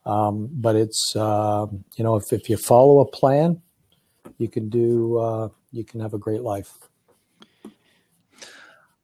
Um, 0.05 0.49
but 0.51 0.75
it's 0.75 1.13
uh, 1.15 1.67
you 1.95 2.03
know 2.03 2.15
if, 2.15 2.31
if 2.31 2.49
you 2.49 2.57
follow 2.57 2.99
a 2.99 3.05
plan, 3.05 3.61
you 4.37 4.47
can 4.47 4.69
do 4.69 5.17
uh, 5.17 5.49
you 5.71 5.83
can 5.83 5.99
have 5.99 6.13
a 6.13 6.17
great 6.17 6.41
life. 6.41 6.71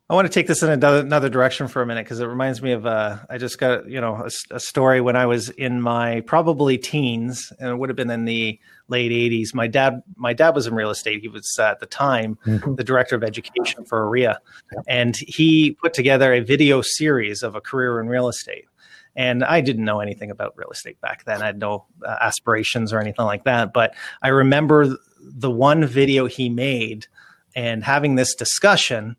I 0.09 0.13
want 0.13 0.25
to 0.25 0.33
take 0.33 0.47
this 0.47 0.63
in 0.63 0.69
another, 0.69 0.99
another 0.99 1.27
direction 1.27 1.67
for 1.67 1.81
a 1.81 1.85
minute 1.85 2.05
because 2.05 2.21
it 2.21 2.27
reminds 2.27 2.61
me 2.61 2.71
of 2.71 2.85
uh, 2.85 3.17
I 3.29 3.37
just 3.37 3.57
got 3.57 3.89
you 3.89 3.99
know 3.99 4.15
a, 4.15 4.55
a, 4.55 4.59
story 4.59 5.01
when 5.01 5.17
I 5.17 5.25
was 5.25 5.49
in 5.49 5.81
my 5.81 6.21
probably 6.21 6.77
teens 6.77 7.51
and 7.59 7.69
it 7.69 7.75
would 7.75 7.89
have 7.89 7.97
been 7.97 8.09
in 8.09 8.23
the 8.23 8.57
late 8.87 9.11
80s. 9.11 9.53
My 9.53 9.67
dad 9.67 10.03
my 10.15 10.31
dad 10.31 10.55
was 10.55 10.65
in 10.65 10.73
real 10.73 10.91
estate. 10.91 11.19
He 11.19 11.27
was 11.27 11.57
uh, 11.59 11.63
at 11.63 11.81
the 11.81 11.87
time 11.87 12.37
mm-hmm. 12.45 12.75
the 12.75 12.85
director 12.85 13.17
of 13.17 13.23
education 13.23 13.83
for 13.83 14.07
OREA, 14.07 14.37
yeah. 14.71 14.79
and 14.87 15.17
he 15.17 15.71
put 15.81 15.93
together 15.93 16.33
a 16.33 16.39
video 16.39 16.81
series 16.81 17.43
of 17.43 17.55
a 17.55 17.61
career 17.61 17.99
in 17.99 18.07
real 18.07 18.29
estate. 18.29 18.65
And 19.17 19.43
I 19.43 19.59
didn't 19.59 19.83
know 19.83 19.99
anything 19.99 20.31
about 20.31 20.53
real 20.55 20.69
estate 20.69 21.01
back 21.01 21.25
then. 21.25 21.41
I 21.41 21.47
had 21.47 21.59
no 21.59 21.85
uh, 22.05 22.15
aspirations 22.21 22.93
or 22.93 22.99
anything 22.99 23.25
like 23.25 23.43
that. 23.43 23.73
But 23.73 23.93
I 24.21 24.29
remember 24.29 24.95
the 25.19 25.51
one 25.51 25.83
video 25.85 26.27
he 26.27 26.47
made 26.47 27.07
and 27.55 27.83
having 27.83 28.15
this 28.15 28.35
discussion 28.35 29.17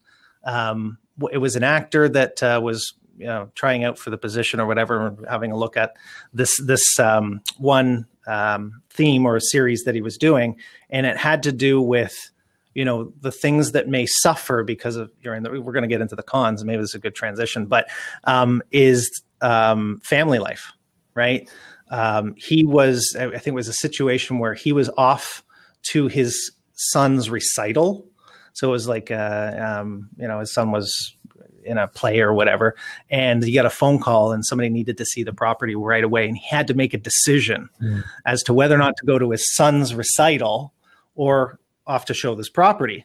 um, 0.48 0.98
it 1.32 1.38
was 1.38 1.56
an 1.56 1.62
actor 1.62 2.08
that 2.08 2.42
uh, 2.42 2.60
was 2.62 2.94
you 3.16 3.26
know 3.26 3.50
trying 3.54 3.84
out 3.84 3.98
for 3.98 4.10
the 4.10 4.18
position 4.18 4.60
or 4.60 4.66
whatever, 4.66 5.16
having 5.28 5.52
a 5.52 5.56
look 5.56 5.76
at 5.76 5.96
this 6.32 6.56
this 6.64 6.98
um, 6.98 7.40
one 7.58 8.06
um, 8.26 8.82
theme 8.90 9.26
or 9.26 9.36
a 9.36 9.40
series 9.40 9.82
that 9.84 9.94
he 9.94 10.00
was 10.00 10.16
doing, 10.16 10.56
and 10.90 11.06
it 11.06 11.16
had 11.16 11.42
to 11.42 11.52
do 11.52 11.80
with 11.80 12.30
you 12.74 12.84
know 12.84 13.12
the 13.20 13.32
things 13.32 13.72
that 13.72 13.88
may 13.88 14.06
suffer 14.06 14.64
because 14.64 14.96
of 14.96 15.12
you're 15.20 15.34
in 15.34 15.42
the, 15.42 15.60
we're 15.60 15.72
going 15.72 15.82
to 15.82 15.88
get 15.88 16.00
into 16.00 16.14
the 16.14 16.22
cons 16.22 16.64
maybe 16.64 16.80
this 16.80 16.90
is 16.90 16.94
a 16.94 16.98
good 17.00 17.14
transition 17.14 17.66
but 17.66 17.88
um, 18.24 18.62
is 18.70 19.22
um, 19.40 20.00
family 20.04 20.38
life 20.38 20.72
right? 21.18 21.50
Um, 21.90 22.34
he 22.36 22.66
was 22.66 23.16
i 23.18 23.30
think 23.30 23.48
it 23.48 23.54
was 23.54 23.68
a 23.68 23.72
situation 23.72 24.38
where 24.38 24.52
he 24.52 24.72
was 24.72 24.90
off 24.98 25.42
to 25.90 26.06
his 26.06 26.52
son's 26.74 27.30
recital 27.30 28.06
so 28.52 28.68
it 28.68 28.72
was 28.72 28.88
like, 28.88 29.10
uh, 29.10 29.54
um, 29.58 30.08
you 30.18 30.28
know, 30.28 30.40
his 30.40 30.52
son 30.52 30.70
was 30.70 31.16
in 31.64 31.78
a 31.78 31.86
play 31.88 32.20
or 32.20 32.32
whatever, 32.32 32.74
and 33.10 33.42
he 33.42 33.52
got 33.52 33.66
a 33.66 33.70
phone 33.70 33.98
call, 33.98 34.32
and 34.32 34.44
somebody 34.44 34.68
needed 34.68 34.96
to 34.98 35.04
see 35.04 35.22
the 35.22 35.32
property 35.32 35.74
right 35.74 36.04
away, 36.04 36.26
and 36.26 36.36
he 36.36 36.46
had 36.46 36.66
to 36.68 36.74
make 36.74 36.94
a 36.94 36.98
decision 36.98 37.68
mm. 37.82 38.02
as 38.24 38.42
to 38.44 38.54
whether 38.54 38.74
or 38.74 38.78
not 38.78 38.96
to 38.96 39.06
go 39.06 39.18
to 39.18 39.30
his 39.30 39.54
son's 39.54 39.94
recital 39.94 40.72
or 41.14 41.58
off 41.86 42.04
to 42.06 42.14
show 42.14 42.34
this 42.34 42.48
property. 42.48 43.04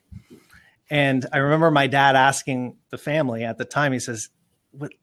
And 0.90 1.26
I 1.32 1.38
remember 1.38 1.72
my 1.72 1.88
dad 1.88 2.16
asking 2.16 2.76
the 2.90 2.98
family 2.98 3.44
at 3.44 3.58
the 3.58 3.66
time, 3.66 3.94
he 3.94 4.00
says, 4.00 4.30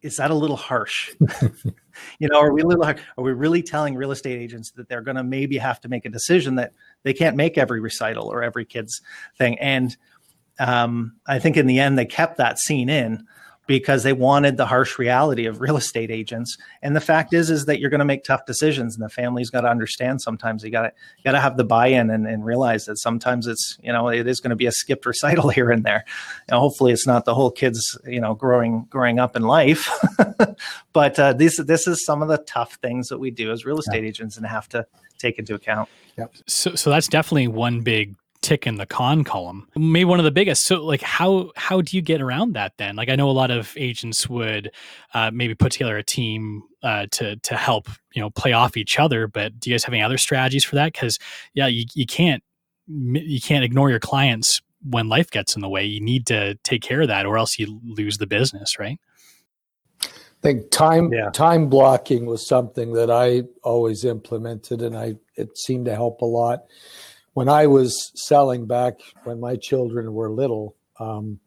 is 0.03 0.17
that 0.17 0.31
a 0.31 0.35
little 0.35 0.57
harsh? 0.57 1.15
you 2.19 2.29
know, 2.29 2.39
are 2.39 2.53
we 2.53 2.63
little, 2.63 2.85
are 2.85 2.97
we 3.17 3.33
really 3.33 3.63
telling 3.63 3.95
real 3.95 4.11
estate 4.11 4.39
agents 4.39 4.73
that 4.73 4.89
they're 4.89 5.01
going 5.01 5.17
to 5.17 5.25
maybe 5.25 5.59
have 5.59 5.81
to 5.81 5.89
make 5.89 6.05
a 6.05 6.09
decision 6.09 6.57
that 6.57 6.73
they 7.03 7.13
can't 7.13 7.37
make 7.37 7.57
every 7.57 7.81
recital 7.81 8.27
or 8.29 8.43
every 8.43 8.65
kid's 8.65 9.01
thing? 9.39 9.59
And 9.59 9.97
um, 10.61 11.17
I 11.27 11.39
think 11.39 11.57
in 11.57 11.67
the 11.67 11.81
end 11.81 11.99
they 11.99 12.07
kept 12.07 12.37
that 12.37 12.59
scene 12.59 12.89
in 12.89 13.27
because 13.71 14.03
they 14.03 14.13
wanted 14.13 14.57
the 14.57 14.67
harsh 14.67 14.99
reality 14.99 15.47
of 15.47 15.61
real 15.61 15.77
estate 15.77 16.11
agents. 16.11 16.59
And 16.83 16.97
the 16.97 17.01
fact 17.01 17.33
is, 17.33 17.51
is 17.51 17.67
that 17.67 17.79
you're 17.79 17.89
going 17.89 18.01
to 18.01 18.05
make 18.05 18.25
tough 18.25 18.45
decisions, 18.45 18.97
and 18.97 19.05
the 19.05 19.09
family's 19.09 19.49
got 19.49 19.61
to 19.61 19.69
understand. 19.69 20.21
Sometimes 20.21 20.65
you 20.65 20.71
got 20.71 20.83
to 20.83 20.93
got 21.25 21.33
to 21.33 21.41
have 21.41 21.57
the 21.57 21.63
buy-in 21.63 22.11
and, 22.11 22.27
and, 22.27 22.45
realize 22.45 22.87
that 22.87 22.99
sometimes 22.99 23.47
it's 23.47 23.79
you 23.81 23.93
know 23.93 24.09
it 24.09 24.27
is 24.27 24.41
going 24.41 24.51
to 24.51 24.57
be 24.57 24.67
a 24.67 24.73
skipped 24.73 25.07
recital 25.07 25.49
here 25.59 25.71
and 25.71 25.85
there. 25.85 26.05
And 26.49 26.59
hopefully, 26.59 26.91
it's 26.93 27.07
not 27.07 27.27
the 27.27 27.35
whole 27.35 27.53
kids 27.53 27.97
you 28.05 28.21
know 28.21 28.35
growing 28.35 28.87
growing 28.91 29.21
up 29.21 29.37
in 29.37 29.43
life. 29.43 29.89
but 30.93 31.19
uh, 31.21 31.33
this 31.35 31.57
this 31.59 31.87
is 31.87 32.05
some 32.05 32.23
of 32.23 32.29
the 32.29 32.39
tough 32.39 32.75
things 32.83 33.07
that 33.07 33.19
we 33.19 33.31
do 33.31 33.53
as 33.53 33.65
real 33.65 33.79
estate 33.79 34.03
yeah. 34.03 34.09
agents 34.09 34.37
and 34.37 34.45
have 34.47 34.69
to 34.71 34.85
take 35.19 35.39
into 35.39 35.55
account. 35.55 35.89
Yep. 36.19 36.35
So 36.49 36.75
so 36.75 36.91
that's 36.91 37.07
definitely 37.07 37.47
one 37.47 37.83
big 37.83 38.17
tick 38.43 38.67
in 38.67 38.77
the 38.77 38.87
con 38.87 39.23
column 39.23 39.69
maybe 39.77 40.05
one 40.05 40.19
of 40.19 40.25
the 40.25 40.31
biggest. 40.31 40.67
So 40.67 40.85
like 40.85 41.03
how 41.03 41.53
how 41.57 41.81
do 41.81 41.97
you 41.97 42.03
get 42.03 42.21
around 42.21 42.55
that 42.55 42.73
then? 42.79 42.97
Like 42.97 43.09
i 43.09 43.17
know 43.17 43.29
a 43.29 43.33
lot 43.33 43.51
of 43.51 43.73
agents 43.77 44.29
would 44.29 44.71
uh, 45.15 45.31
maybe 45.33 45.55
put 45.55 45.73
together 45.73 45.99
a 45.99 46.03
team 46.03 46.63
uh, 46.83 47.07
to 47.13 47.37
to 47.37 47.57
help 47.57 47.89
you 48.13 48.21
know 48.21 48.31
play 48.31 48.53
off 48.53 48.77
each 48.77 48.99
other 48.99 49.27
but 49.27 49.59
do 49.61 49.71
you 49.71 49.75
guys 49.75 49.85
have 49.85 49.95
any 49.95 50.03
other 50.03 50.19
strategies 50.19 50.65
for 50.65 50.77
that? 50.77 50.93
Because 50.93 51.19
yeah 51.55 51.67
you, 51.67 51.85
you 51.95 52.07
can't 52.07 52.43
you 52.89 53.41
can't 53.41 53.65
ignore 53.65 53.91
your 53.91 54.01
clients 54.01 54.63
when 54.89 55.09
life 55.09 55.31
gets 55.31 55.55
in 55.55 55.61
the 55.61 55.69
way. 55.69 55.85
You 55.85 56.01
need 56.01 56.27
to 56.27 56.55
take 56.65 56.83
care 56.83 57.03
of 57.03 57.09
that 57.09 57.27
or 57.27 57.37
else 57.37 57.59
you 57.59 57.81
lose 57.85 58.19
the 58.19 58.27
business 58.27 58.79
right? 58.79 58.99
I 60.03 60.43
think 60.43 60.71
time 60.71 61.13
yeah. 61.13 61.29
time 61.31 61.69
blocking 61.69 62.25
was 62.25 62.47
something 62.47 62.95
that 62.95 63.11
I 63.11 63.43
always 63.63 64.07
implemented, 64.07 64.81
and 64.81 64.97
I 64.97 65.17
it 65.37 65.59
seemed 65.59 65.85
to 65.85 65.95
help 65.95 66.23
a 66.23 66.25
lot 66.25 66.65
when 67.35 67.49
I 67.49 67.67
was 67.67 68.13
selling 68.15 68.67
back 68.67 68.95
when 69.25 69.41
my 69.41 69.57
children 69.57 70.13
were 70.13 70.31
little, 70.31 70.77
um, 70.99 71.41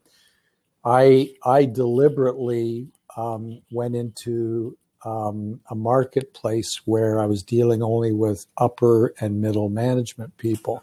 I 0.84 1.34
I 1.46 1.66
deliberately 1.66 2.88
um, 3.16 3.62
went 3.72 3.96
into 3.96 4.78
um, 5.06 5.60
a 5.70 5.76
marketplace 5.76 6.82
where 6.86 7.20
I 7.20 7.26
was 7.26 7.44
dealing 7.44 7.84
only 7.84 8.14
with 8.14 8.46
upper 8.58 9.14
and 9.20 9.42
middle 9.42 9.70
management 9.70 10.38
people. 10.38 10.82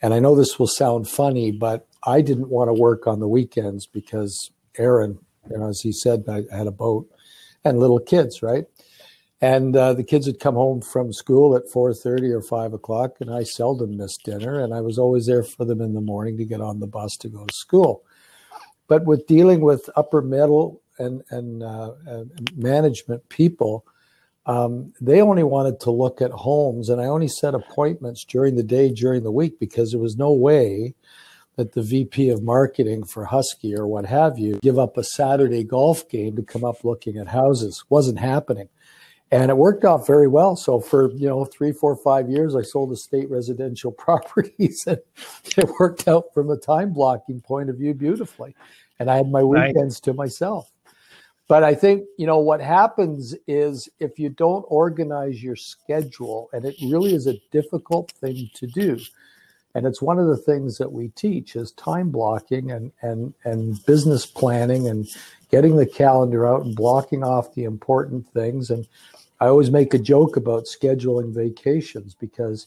And 0.00 0.14
I 0.14 0.20
know 0.20 0.34
this 0.34 0.58
will 0.58 0.68
sound 0.68 1.08
funny, 1.08 1.50
but 1.50 1.86
I 2.06 2.20
didn't 2.22 2.48
want 2.48 2.68
to 2.68 2.80
work 2.80 3.06
on 3.06 3.20
the 3.20 3.28
weekends 3.28 3.86
because 3.86 4.50
Eryn, 4.78 5.18
you 5.50 5.58
know, 5.58 5.68
as 5.68 5.80
he 5.80 5.92
said, 5.92 6.24
I 6.28 6.44
had 6.54 6.66
a 6.66 6.72
boat 6.72 7.10
and 7.64 7.78
little 7.78 7.98
kids, 7.98 8.42
right? 8.42 8.64
And 9.40 9.76
uh, 9.76 9.94
the 9.94 10.02
kids 10.02 10.26
would 10.26 10.40
come 10.40 10.56
home 10.56 10.80
from 10.80 11.12
school 11.12 11.54
at 11.54 11.70
four 11.70 11.94
thirty 11.94 12.32
or 12.32 12.42
five 12.42 12.72
o'clock, 12.72 13.20
and 13.20 13.32
I 13.32 13.44
seldom 13.44 13.96
missed 13.96 14.24
dinner, 14.24 14.60
and 14.60 14.74
I 14.74 14.80
was 14.80 14.98
always 14.98 15.26
there 15.26 15.44
for 15.44 15.64
them 15.64 15.80
in 15.80 15.94
the 15.94 16.00
morning 16.00 16.36
to 16.38 16.44
get 16.44 16.60
on 16.60 16.80
the 16.80 16.88
bus 16.88 17.16
to 17.18 17.28
go 17.28 17.44
to 17.44 17.54
school. 17.54 18.02
But 18.88 19.04
with 19.04 19.28
dealing 19.28 19.60
with 19.60 19.88
upper 19.94 20.22
middle 20.22 20.82
and 20.98 21.22
and, 21.30 21.62
uh, 21.62 21.92
and 22.06 22.56
management 22.56 23.28
people, 23.28 23.84
um, 24.46 24.92
they 25.00 25.20
only 25.20 25.44
wanted 25.44 25.78
to 25.80 25.92
look 25.92 26.20
at 26.20 26.32
homes, 26.32 26.88
and 26.88 27.00
I 27.00 27.04
only 27.04 27.28
set 27.28 27.54
appointments 27.54 28.24
during 28.24 28.56
the 28.56 28.64
day, 28.64 28.90
during 28.90 29.22
the 29.22 29.30
week, 29.30 29.60
because 29.60 29.92
there 29.92 30.00
was 30.00 30.16
no 30.16 30.32
way 30.32 30.94
that 31.54 31.74
the 31.74 31.82
VP 31.82 32.30
of 32.30 32.42
marketing 32.42 33.04
for 33.04 33.26
Husky 33.26 33.74
or 33.74 33.86
what 33.86 34.06
have 34.06 34.38
you 34.38 34.58
give 34.62 34.78
up 34.78 34.96
a 34.96 35.04
Saturday 35.04 35.64
golf 35.64 36.08
game 36.08 36.34
to 36.36 36.42
come 36.42 36.64
up 36.64 36.82
looking 36.82 37.18
at 37.18 37.28
houses. 37.28 37.84
Wasn't 37.88 38.18
happening. 38.18 38.68
And 39.30 39.50
it 39.50 39.56
worked 39.56 39.84
out 39.84 40.06
very 40.06 40.26
well. 40.26 40.56
So 40.56 40.80
for, 40.80 41.10
you 41.12 41.28
know, 41.28 41.44
three, 41.44 41.72
four, 41.72 41.94
five 41.96 42.30
years, 42.30 42.56
I 42.56 42.62
sold 42.62 42.92
estate 42.92 43.30
residential 43.30 43.92
properties 44.06 44.84
and 44.86 44.98
it 45.56 45.70
worked 45.78 46.08
out 46.08 46.32
from 46.32 46.50
a 46.50 46.56
time 46.56 46.92
blocking 46.92 47.40
point 47.40 47.68
of 47.68 47.76
view 47.76 47.94
beautifully. 47.94 48.54
And 48.98 49.10
I 49.10 49.16
had 49.16 49.30
my 49.30 49.42
weekends 49.42 50.00
to 50.00 50.14
myself. 50.14 50.72
But 51.46 51.64
I 51.64 51.74
think, 51.74 52.04
you 52.18 52.26
know, 52.26 52.38
what 52.38 52.60
happens 52.60 53.34
is 53.46 53.88
if 54.00 54.18
you 54.18 54.28
don't 54.28 54.64
organize 54.68 55.42
your 55.42 55.56
schedule, 55.56 56.50
and 56.52 56.64
it 56.66 56.76
really 56.82 57.14
is 57.14 57.26
a 57.26 57.40
difficult 57.50 58.12
thing 58.12 58.50
to 58.54 58.66
do. 58.66 58.98
And 59.74 59.86
it's 59.86 60.02
one 60.02 60.18
of 60.18 60.26
the 60.26 60.36
things 60.36 60.78
that 60.78 60.92
we 60.92 61.08
teach 61.08 61.54
is 61.54 61.72
time 61.72 62.10
blocking 62.10 62.70
and, 62.70 62.90
and, 63.02 63.34
and 63.44 63.84
business 63.86 64.26
planning 64.26 64.88
and 64.88 65.06
getting 65.50 65.76
the 65.76 65.86
calendar 65.86 66.46
out 66.46 66.64
and 66.64 66.74
blocking 66.74 67.22
off 67.22 67.54
the 67.54 67.64
important 67.64 68.26
things. 68.28 68.70
And 68.70 68.86
I 69.40 69.46
always 69.46 69.70
make 69.70 69.94
a 69.94 69.98
joke 69.98 70.36
about 70.36 70.64
scheduling 70.64 71.34
vacations 71.34 72.14
because 72.14 72.66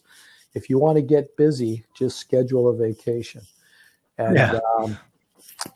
if 0.53 0.69
you 0.69 0.77
want 0.77 0.97
to 0.97 1.01
get 1.01 1.35
busy, 1.37 1.85
just 1.97 2.17
schedule 2.17 2.69
a 2.69 2.75
vacation. 2.75 3.41
And 4.17 4.35
yeah. 4.35 4.59
um, 4.79 4.97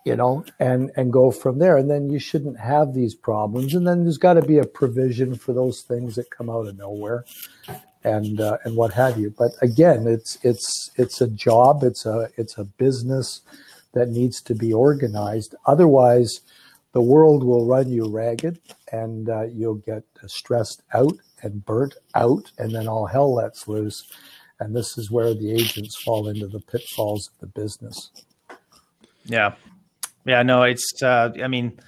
you 0.04 0.16
know, 0.16 0.44
and 0.60 0.92
and 0.96 1.12
go 1.12 1.32
from 1.32 1.60
there. 1.60 1.78
And 1.78 1.90
then 1.90 2.10
you 2.10 2.20
shouldn't 2.20 2.60
have 2.60 2.94
these 2.94 3.16
problems. 3.16 3.74
And 3.74 3.88
then 3.88 4.04
there's 4.04 4.18
got 4.18 4.34
to 4.34 4.42
be 4.42 4.58
a 4.58 4.66
provision 4.66 5.36
for 5.36 5.54
those 5.54 5.82
things 5.82 6.16
that 6.16 6.30
come 6.30 6.50
out 6.50 6.68
of 6.68 6.78
nowhere, 6.78 7.26
and 8.06 8.40
uh, 8.40 8.58
and 8.64 8.76
what 8.76 8.94
have 8.94 9.18
you. 9.18 9.34
But 9.38 9.52
again, 9.62 10.08
it's 10.08 10.38
it's 10.44 10.92
it's 10.96 11.20
a 11.20 11.28
job. 11.28 11.84
It's 11.84 12.06
a 12.06 12.30
it's 12.38 12.58
a 12.58 12.64
business 12.64 13.42
that 13.94 14.10
needs 14.10 14.42
to 14.44 14.56
be 14.56 14.72
organized. 14.72 15.56
Otherwise, 15.66 16.42
the 16.94 17.02
world 17.02 17.44
will 17.44 17.66
run 17.66 17.90
you 17.90 18.08
ragged, 18.08 18.60
and 18.92 19.28
uh, 19.30 19.44
you'll 19.44 19.76
get 19.76 20.04
stressed 20.28 20.84
out 20.94 21.18
and 21.42 21.66
burnt 21.66 21.96
out, 22.14 22.52
and 22.58 22.74
then 22.74 22.88
all 22.88 23.08
hell 23.08 23.34
lets 23.34 23.68
loose. 23.68 24.10
And 24.60 24.74
this 24.74 24.98
is 24.98 25.12
where 25.12 25.34
the 25.34 25.52
agents 25.52 26.02
fall 26.02 26.30
into 26.30 26.48
the 26.48 26.62
pitfalls 26.62 27.28
of 27.28 27.40
the 27.42 27.62
business. 27.62 28.12
Yeah, 29.26 29.56
yeah, 30.26 30.44
no, 30.44 30.64
it's. 30.64 31.02
Uh, 31.02 31.34
I 31.44 31.48
mean, 31.48 31.80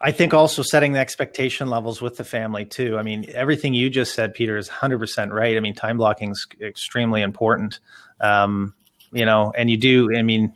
I 0.00 0.12
think 0.12 0.32
also 0.32 0.62
setting 0.62 0.92
the 0.92 1.00
expectation 1.00 1.68
levels 1.68 2.00
with 2.00 2.16
the 2.16 2.24
family 2.24 2.64
too. 2.64 2.98
I 2.98 3.02
mean, 3.02 3.26
everything 3.34 3.74
you 3.74 3.90
just 3.90 4.14
said, 4.14 4.32
Peter, 4.34 4.56
is 4.56 4.68
hundred 4.68 4.98
percent 4.98 5.32
right. 5.32 5.56
I 5.56 5.60
mean, 5.60 5.74
time 5.74 5.96
blocking 5.96 6.30
is 6.30 6.46
extremely 6.60 7.22
important. 7.22 7.80
Um, 8.20 8.74
you 9.10 9.24
know, 9.24 9.52
and 9.56 9.68
you 9.68 9.76
do. 9.76 10.14
I 10.16 10.22
mean, 10.22 10.52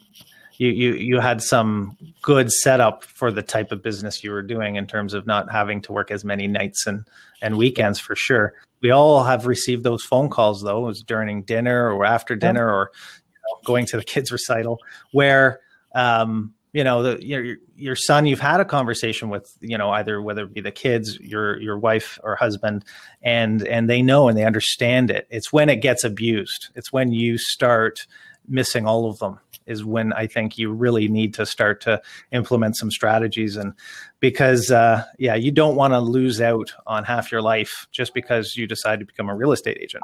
you 0.59 0.69
you 0.69 0.95
you 0.95 1.21
had 1.21 1.43
some 1.43 1.97
good 2.21 2.52
setup 2.52 3.02
for 3.02 3.33
the 3.33 3.43
type 3.43 3.73
of 3.73 3.83
business 3.83 4.23
you 4.23 4.31
were 4.31 4.43
doing 4.43 4.76
in 4.76 4.87
terms 4.87 5.13
of 5.13 5.26
not 5.26 5.50
having 5.50 5.81
to 5.83 5.93
work 5.93 6.11
as 6.13 6.25
many 6.25 6.47
nights 6.47 6.87
and 6.87 7.05
and 7.41 7.57
weekends 7.57 7.99
for 7.99 8.15
sure. 8.15 8.55
We 8.81 8.91
all 8.91 9.25
have 9.25 9.47
received 9.47 9.83
those 9.83 10.05
phone 10.05 10.28
calls 10.28 10.63
though, 10.63 10.85
it 10.85 10.87
was 10.87 11.02
during 11.02 11.43
dinner 11.43 11.91
or 11.91 12.05
after 12.05 12.37
dinner 12.37 12.69
or 12.69 12.91
you 13.26 13.33
know, 13.33 13.61
going 13.65 13.87
to 13.87 13.97
the 13.97 14.05
kids 14.05 14.31
recital 14.31 14.78
where 15.13 15.61
um, 15.95 16.55
you 16.73 16.82
know 16.82 17.02
the 17.02 17.25
your 17.25 17.56
your 17.76 17.97
son 17.97 18.26
you've 18.26 18.41
had 18.41 18.61
a 18.61 18.65
conversation 18.65 19.28
with 19.28 19.56
you 19.61 19.76
know 19.76 19.91
either 19.91 20.23
whether 20.23 20.45
it 20.45 20.54
be 20.54 20.61
the 20.61 20.71
kids 20.71 21.19
your 21.21 21.61
your 21.61 21.78
wife 21.78 22.19
or 22.23 22.35
husband 22.35 22.85
and 23.23 23.67
and 23.69 23.89
they 23.89 24.02
know 24.02 24.28
and 24.28 24.37
they 24.37 24.45
understand 24.45 25.11
it. 25.11 25.26
It's 25.30 25.52
when 25.52 25.69
it 25.69 25.76
gets 25.76 26.04
abused. 26.04 26.71
It's 26.75 26.93
when 26.93 27.13
you 27.13 27.39
start 27.39 28.06
missing 28.49 28.87
all 28.87 29.08
of 29.08 29.19
them 29.21 29.39
is 29.67 29.85
when 29.85 30.13
i 30.15 30.26
think 30.26 30.58
you 30.58 30.73
really 30.73 31.06
need 31.06 31.32
to 31.32 31.47
start 31.47 31.80
to 31.80 32.02
implement 32.32 32.76
some 32.76 32.91
strategies. 32.91 33.56
And 33.56 33.73
because 34.19 34.73
uh, 34.73 35.04
yeah 35.19 35.37
you 35.37 35.52
don't 35.52 35.76
want 35.76 35.93
to 35.93 36.00
lose 36.00 36.41
out 36.41 36.73
on 36.87 37.04
half 37.04 37.30
your 37.30 37.43
life 37.43 37.87
just 37.93 38.15
because 38.15 38.56
you 38.56 38.67
decide 38.67 38.99
to 38.99 39.06
become 39.06 39.28
a 39.28 39.37
real 39.37 39.52
estate 39.52 39.78
agent 39.80 40.02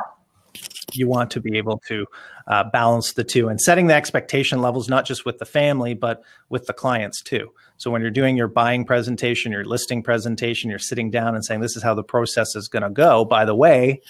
you 0.92 1.09
want 1.09 1.31
to 1.33 1.40
be 1.40 1.57
able 1.59 1.79
to 1.87 2.07
uh, 2.47 2.64
balance 2.71 3.12
the 3.12 3.25
two 3.25 3.49
and 3.49 3.61
setting 3.61 3.88
the 3.88 3.94
expectation 3.94 4.62
levels 4.62 4.88
not 4.88 5.05
just 5.05 5.25
with 5.25 5.38
the 5.38 5.44
family 5.44 5.94
but 5.94 6.23
with 6.49 6.66
the 6.66 6.73
clients 6.73 7.23
too. 7.23 7.53
So 7.77 7.90
when 7.90 8.03
you're 8.03 8.11
doing 8.11 8.37
your 8.37 8.49
buying 8.49 8.85
presentation 8.85 9.53
your 9.53 9.64
listing 9.64 10.03
presentation 10.03 10.71
you're 10.71 10.79
sitting 10.79 11.11
down 11.11 11.35
and 11.35 11.44
saying 11.44 11.61
this 11.61 11.77
is 11.77 11.83
how 11.83 11.94
the 11.94 12.05
process 12.05 12.55
is 12.57 12.68
going 12.68 12.83
to 12.83 12.90
go. 12.90 13.25
By 13.25 13.44
the 13.44 13.55
way 13.55 14.01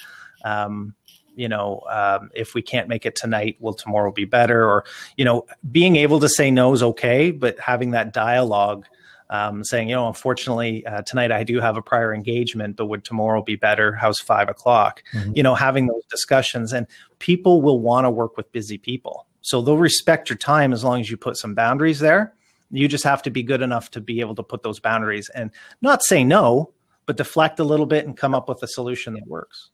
um, 0.45 0.95
you 1.35 1.49
know 1.49 1.83
um, 1.91 2.31
if 2.35 2.55
we 2.55 2.63
can't 2.63 2.89
make 2.89 3.07
it 3.07 3.17
tonight 3.17 3.57
will 3.61 3.75
tomorrow 3.75 4.13
be 4.13 4.25
better? 4.25 4.69
Or 4.69 4.85
you 5.17 5.25
know 5.25 5.47
being 5.71 5.97
able 5.97 6.21
to 6.21 6.29
say 6.29 6.51
no 6.51 6.73
is 6.73 6.83
okay 6.83 7.31
but 7.31 7.59
having 7.59 7.91
that 7.93 8.13
dialogue 8.13 8.87
um, 9.31 9.65
saying, 9.65 9.89
you 9.89 9.95
know, 9.95 10.09
unfortunately, 10.09 10.85
uh, 10.87 11.03
tonight 11.03 11.31
I 11.33 11.45
do 11.45 11.61
have 11.61 11.77
a 11.77 11.83
prior 11.83 12.15
engagement, 12.15 12.77
but 12.77 12.87
would 12.87 13.05
tomorrow 13.05 13.43
be 13.43 13.57
better? 13.57 13.93
How's 13.93 14.19
five 14.19 14.49
o'clock? 14.49 15.03
Mm-hmm. 15.13 15.33
You 15.37 15.43
know, 15.43 15.55
having 15.55 15.87
those 15.87 16.05
discussions, 16.11 16.73
and 16.73 16.87
people 17.19 17.63
will 17.63 17.81
want 17.81 18.05
to 18.05 18.11
work 18.11 18.37
with 18.37 18.51
busy 18.53 18.79
people. 18.79 19.27
So 19.41 19.63
they'll 19.63 19.79
respect 19.79 20.29
your 20.31 20.37
time 20.37 20.73
as 20.73 20.85
long 20.85 21.01
as 21.01 21.11
you 21.11 21.17
put 21.17 21.37
some 21.37 21.55
boundaries 21.55 22.01
there. 22.01 22.35
You 22.71 22.89
just 22.89 23.05
have 23.05 23.23
to 23.23 23.31
be 23.31 23.43
good 23.43 23.63
enough 23.63 23.91
to 23.93 24.01
be 24.01 24.21
able 24.21 24.35
to 24.35 24.43
put 24.43 24.63
those 24.63 24.79
boundaries 24.79 25.31
and 25.35 25.51
not 25.81 26.03
say 26.03 26.23
no, 26.23 26.73
but 27.07 27.17
deflect 27.17 27.59
a 27.59 27.65
little 27.65 27.87
bit 27.87 28.07
and 28.07 28.17
come 28.17 28.35
up 28.35 28.49
with 28.49 28.63
a 28.63 28.69
solution 28.69 29.15
that 29.15 29.27
works. 29.27 29.71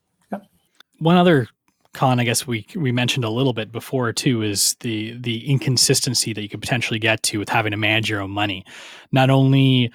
One 0.98 1.16
other 1.16 1.48
con 1.94 2.20
i 2.20 2.24
guess 2.24 2.46
we 2.46 2.66
we 2.76 2.92
mentioned 2.92 3.24
a 3.24 3.30
little 3.30 3.52
bit 3.52 3.72
before 3.72 4.12
too 4.12 4.42
is 4.42 4.76
the 4.80 5.16
the 5.18 5.48
inconsistency 5.48 6.32
that 6.32 6.42
you 6.42 6.48
could 6.48 6.60
potentially 6.60 6.98
get 6.98 7.22
to 7.22 7.38
with 7.38 7.48
having 7.48 7.70
to 7.70 7.76
manage 7.76 8.10
your 8.10 8.20
own 8.20 8.30
money 8.30 8.64
not 9.12 9.30
only 9.30 9.90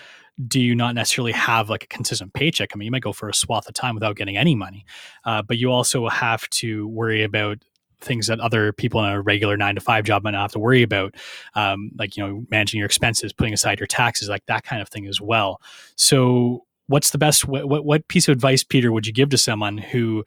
do 0.48 0.60
you 0.60 0.74
not 0.74 0.96
necessarily 0.96 1.34
have 1.34 1.70
like 1.70 1.84
a 1.84 1.88
consistent 1.88 2.34
paycheck 2.34 2.70
i 2.74 2.78
mean 2.78 2.86
you 2.86 2.92
might 2.92 3.04
go 3.04 3.14
for 3.14 3.30
a 3.30 3.34
swath 3.34 3.68
of 3.68 3.74
time 3.74 3.94
without 3.94 4.16
getting 4.16 4.38
any 4.38 4.56
money 4.56 4.86
uh, 5.26 5.42
but 5.42 5.58
you 5.58 5.72
also 5.72 6.08
have 6.08 6.50
to 6.50 6.88
worry 6.88 7.24
about 7.24 7.58
things 8.02 8.28
that 8.28 8.40
other 8.40 8.72
people 8.74 9.04
in 9.04 9.12
a 9.12 9.22
regular 9.22 9.58
nine 9.58 9.76
to 9.76 9.82
five 9.82 10.06
job 10.06 10.24
might 10.24 10.32
not 10.32 10.42
have 10.42 10.52
to 10.54 10.60
worry 10.60 10.84
about, 10.84 11.16
um, 11.56 11.92
like 11.98 12.16
you 12.16 12.26
know 12.26 12.46
managing 12.50 12.78
your 12.78 12.86
expenses, 12.86 13.34
putting 13.34 13.54
aside 13.54 13.80
your 13.80 13.88
taxes, 13.88 14.30
like 14.30 14.46
that 14.48 14.64
kind 14.64 14.82
of 14.82 14.90
thing 14.90 15.08
as 15.08 15.20
well. 15.20 15.62
So 15.96 16.66
what's 16.90 17.12
the 17.12 17.18
best 17.18 17.48
what, 17.48 17.86
what 17.86 18.08
piece 18.08 18.28
of 18.28 18.34
advice 18.34 18.64
peter 18.64 18.92
would 18.92 19.06
you 19.06 19.14
give 19.14 19.30
to 19.30 19.38
someone 19.38 19.78
who 19.78 20.26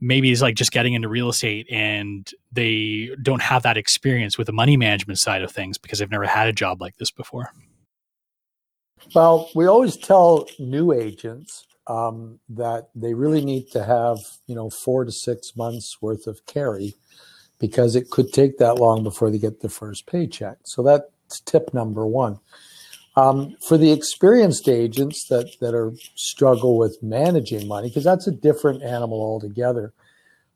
maybe 0.00 0.30
is 0.30 0.40
like 0.40 0.54
just 0.54 0.72
getting 0.72 0.94
into 0.94 1.08
real 1.08 1.28
estate 1.28 1.66
and 1.70 2.30
they 2.52 3.10
don't 3.20 3.42
have 3.42 3.62
that 3.64 3.76
experience 3.76 4.38
with 4.38 4.46
the 4.46 4.52
money 4.52 4.76
management 4.76 5.18
side 5.18 5.42
of 5.42 5.50
things 5.50 5.76
because 5.76 5.98
they've 5.98 6.10
never 6.10 6.24
had 6.24 6.48
a 6.48 6.52
job 6.52 6.80
like 6.80 6.96
this 6.96 7.10
before? 7.10 7.52
Well 9.14 9.50
we 9.54 9.66
always 9.66 9.96
tell 9.96 10.46
new 10.58 10.92
agents 10.92 11.66
um, 11.86 12.40
that 12.48 12.88
they 12.94 13.12
really 13.12 13.44
need 13.44 13.70
to 13.72 13.84
have 13.84 14.18
you 14.46 14.54
know 14.54 14.70
four 14.70 15.04
to 15.04 15.12
six 15.12 15.56
months 15.56 16.00
worth 16.00 16.26
of 16.26 16.46
carry 16.46 16.94
because 17.58 17.96
it 17.96 18.10
could 18.10 18.32
take 18.32 18.58
that 18.58 18.76
long 18.76 19.02
before 19.02 19.30
they 19.30 19.38
get 19.38 19.60
their 19.60 19.70
first 19.70 20.06
paycheck. 20.06 20.58
So 20.64 20.82
that's 20.82 21.40
tip 21.40 21.72
number 21.74 22.06
one 22.06 22.38
um, 23.16 23.56
for 23.68 23.78
the 23.78 23.92
experienced 23.92 24.68
agents 24.68 25.26
that 25.28 25.50
that 25.60 25.74
are 25.74 25.92
struggle 26.14 26.76
with 26.76 27.02
managing 27.02 27.68
money, 27.68 27.88
because 27.88 28.04
that's 28.04 28.26
a 28.26 28.32
different 28.32 28.82
animal 28.82 29.20
altogether. 29.20 29.92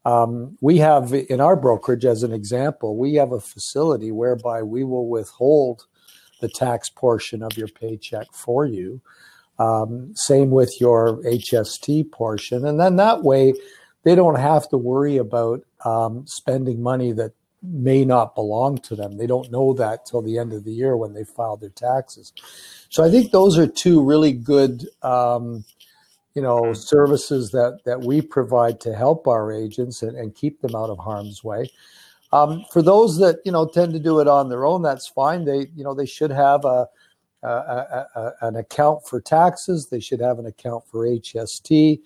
Um, 0.04 0.56
we 0.60 0.78
have 0.78 1.12
in 1.12 1.40
our 1.40 1.56
brokerage, 1.56 2.04
as 2.04 2.22
an 2.22 2.32
example, 2.32 2.96
we 2.96 3.14
have 3.14 3.32
a 3.32 3.40
facility 3.40 4.10
whereby 4.10 4.62
we 4.62 4.84
will 4.84 5.08
withhold 5.08 5.86
the 6.40 6.48
tax 6.48 6.88
portion 6.88 7.42
of 7.42 7.56
your 7.56 7.68
paycheck 7.68 8.26
for 8.32 8.64
you. 8.64 9.00
Um, 9.58 10.12
same 10.14 10.50
with 10.50 10.80
your 10.80 11.20
HST 11.24 12.12
portion, 12.12 12.66
and 12.66 12.80
then 12.80 12.96
that 12.96 13.22
way 13.22 13.54
they 14.04 14.14
don't 14.14 14.38
have 14.38 14.68
to 14.70 14.78
worry 14.78 15.16
about 15.16 15.64
um, 15.84 16.24
spending 16.26 16.80
money 16.80 17.12
that 17.12 17.32
may 17.62 18.04
not 18.04 18.34
belong 18.34 18.78
to 18.78 18.94
them. 18.94 19.16
They 19.16 19.26
don't 19.26 19.50
know 19.50 19.72
that 19.74 20.06
till 20.06 20.22
the 20.22 20.38
end 20.38 20.52
of 20.52 20.64
the 20.64 20.72
year 20.72 20.96
when 20.96 21.12
they 21.12 21.24
file 21.24 21.56
their 21.56 21.70
taxes. 21.70 22.32
So 22.88 23.04
I 23.04 23.10
think 23.10 23.32
those 23.32 23.58
are 23.58 23.66
two 23.66 24.02
really 24.02 24.32
good, 24.32 24.86
um, 25.02 25.64
you 26.34 26.42
know, 26.42 26.72
services 26.72 27.50
that 27.50 27.80
that 27.84 28.00
we 28.00 28.20
provide 28.20 28.80
to 28.80 28.94
help 28.94 29.26
our 29.26 29.52
agents 29.52 30.02
and, 30.02 30.16
and 30.16 30.34
keep 30.34 30.60
them 30.60 30.76
out 30.76 30.90
of 30.90 30.98
harm's 30.98 31.42
way. 31.42 31.70
Um, 32.32 32.64
for 32.70 32.82
those 32.82 33.18
that 33.18 33.40
you 33.44 33.52
know 33.52 33.66
tend 33.66 33.92
to 33.94 33.98
do 33.98 34.20
it 34.20 34.28
on 34.28 34.48
their 34.48 34.64
own, 34.64 34.82
that's 34.82 35.08
fine. 35.08 35.44
They 35.44 35.66
you 35.74 35.82
know 35.82 35.94
they 35.94 36.06
should 36.06 36.30
have 36.30 36.64
a, 36.64 36.86
a, 37.42 37.48
a, 37.48 38.06
a 38.14 38.32
an 38.42 38.56
account 38.56 39.06
for 39.06 39.20
taxes. 39.20 39.88
They 39.88 40.00
should 40.00 40.20
have 40.20 40.38
an 40.38 40.46
account 40.46 40.84
for 40.86 41.06
HST 41.06 42.00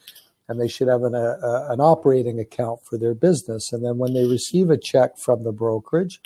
and 0.48 0.60
they 0.60 0.68
should 0.68 0.88
have 0.88 1.02
an, 1.02 1.14
a, 1.14 1.66
an 1.70 1.80
operating 1.80 2.38
account 2.40 2.80
for 2.84 2.98
their 2.98 3.14
business. 3.14 3.72
And 3.72 3.84
then 3.84 3.98
when 3.98 4.14
they 4.14 4.26
receive 4.26 4.70
a 4.70 4.76
check 4.76 5.18
from 5.18 5.44
the 5.44 5.52
brokerage, 5.52 6.20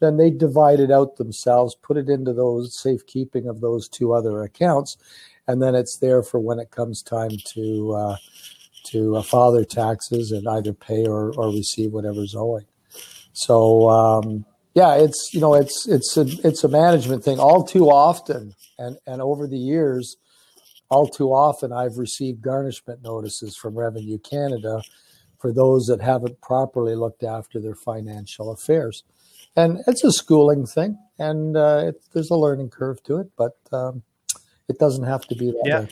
then 0.00 0.16
they 0.16 0.30
divide 0.30 0.80
it 0.80 0.90
out 0.90 1.16
themselves, 1.16 1.76
put 1.82 1.96
it 1.96 2.08
into 2.08 2.32
those 2.32 2.78
safekeeping 2.80 3.46
of 3.46 3.60
those 3.60 3.88
two 3.88 4.12
other 4.12 4.42
accounts, 4.42 4.96
and 5.46 5.62
then 5.62 5.74
it's 5.74 5.98
there 5.98 6.22
for 6.22 6.40
when 6.40 6.58
it 6.58 6.70
comes 6.70 7.02
time 7.02 7.30
to 7.54 7.92
uh, 7.92 8.16
to 8.86 9.16
uh, 9.16 9.22
file 9.22 9.52
their 9.52 9.64
taxes 9.64 10.32
and 10.32 10.48
either 10.48 10.72
pay 10.72 11.06
or, 11.06 11.34
or 11.34 11.50
receive 11.50 11.92
whatever's 11.92 12.34
owing. 12.34 12.64
So 13.32 13.90
um, 13.90 14.44
yeah, 14.74 14.94
it's 14.94 15.30
you 15.32 15.40
know 15.40 15.54
it's 15.54 15.86
it's 15.86 16.16
a 16.16 16.26
it's 16.44 16.64
a 16.64 16.68
management 16.68 17.24
thing. 17.24 17.38
All 17.38 17.64
too 17.64 17.90
often, 17.90 18.54
and 18.78 18.96
and 19.06 19.20
over 19.20 19.46
the 19.46 19.58
years, 19.58 20.16
all 20.90 21.06
too 21.06 21.28
often 21.28 21.72
I've 21.72 21.98
received 21.98 22.42
garnishment 22.42 23.02
notices 23.02 23.56
from 23.56 23.78
Revenue 23.78 24.18
Canada 24.18 24.82
for 25.38 25.52
those 25.52 25.86
that 25.86 26.02
haven't 26.02 26.40
properly 26.40 26.94
looked 26.94 27.22
after 27.22 27.60
their 27.60 27.74
financial 27.74 28.50
affairs. 28.50 29.04
And 29.56 29.80
it's 29.86 30.04
a 30.04 30.12
schooling 30.12 30.66
thing, 30.66 30.98
and 31.18 31.56
uh, 31.56 31.84
it, 31.86 32.02
there's 32.12 32.30
a 32.30 32.36
learning 32.36 32.70
curve 32.70 33.02
to 33.04 33.16
it, 33.16 33.28
but 33.36 33.56
um, 33.72 34.02
it 34.68 34.78
doesn't 34.78 35.04
have 35.04 35.22
to 35.22 35.34
be 35.34 35.46
that 35.46 35.62
yeah. 35.64 35.80
way 35.80 35.88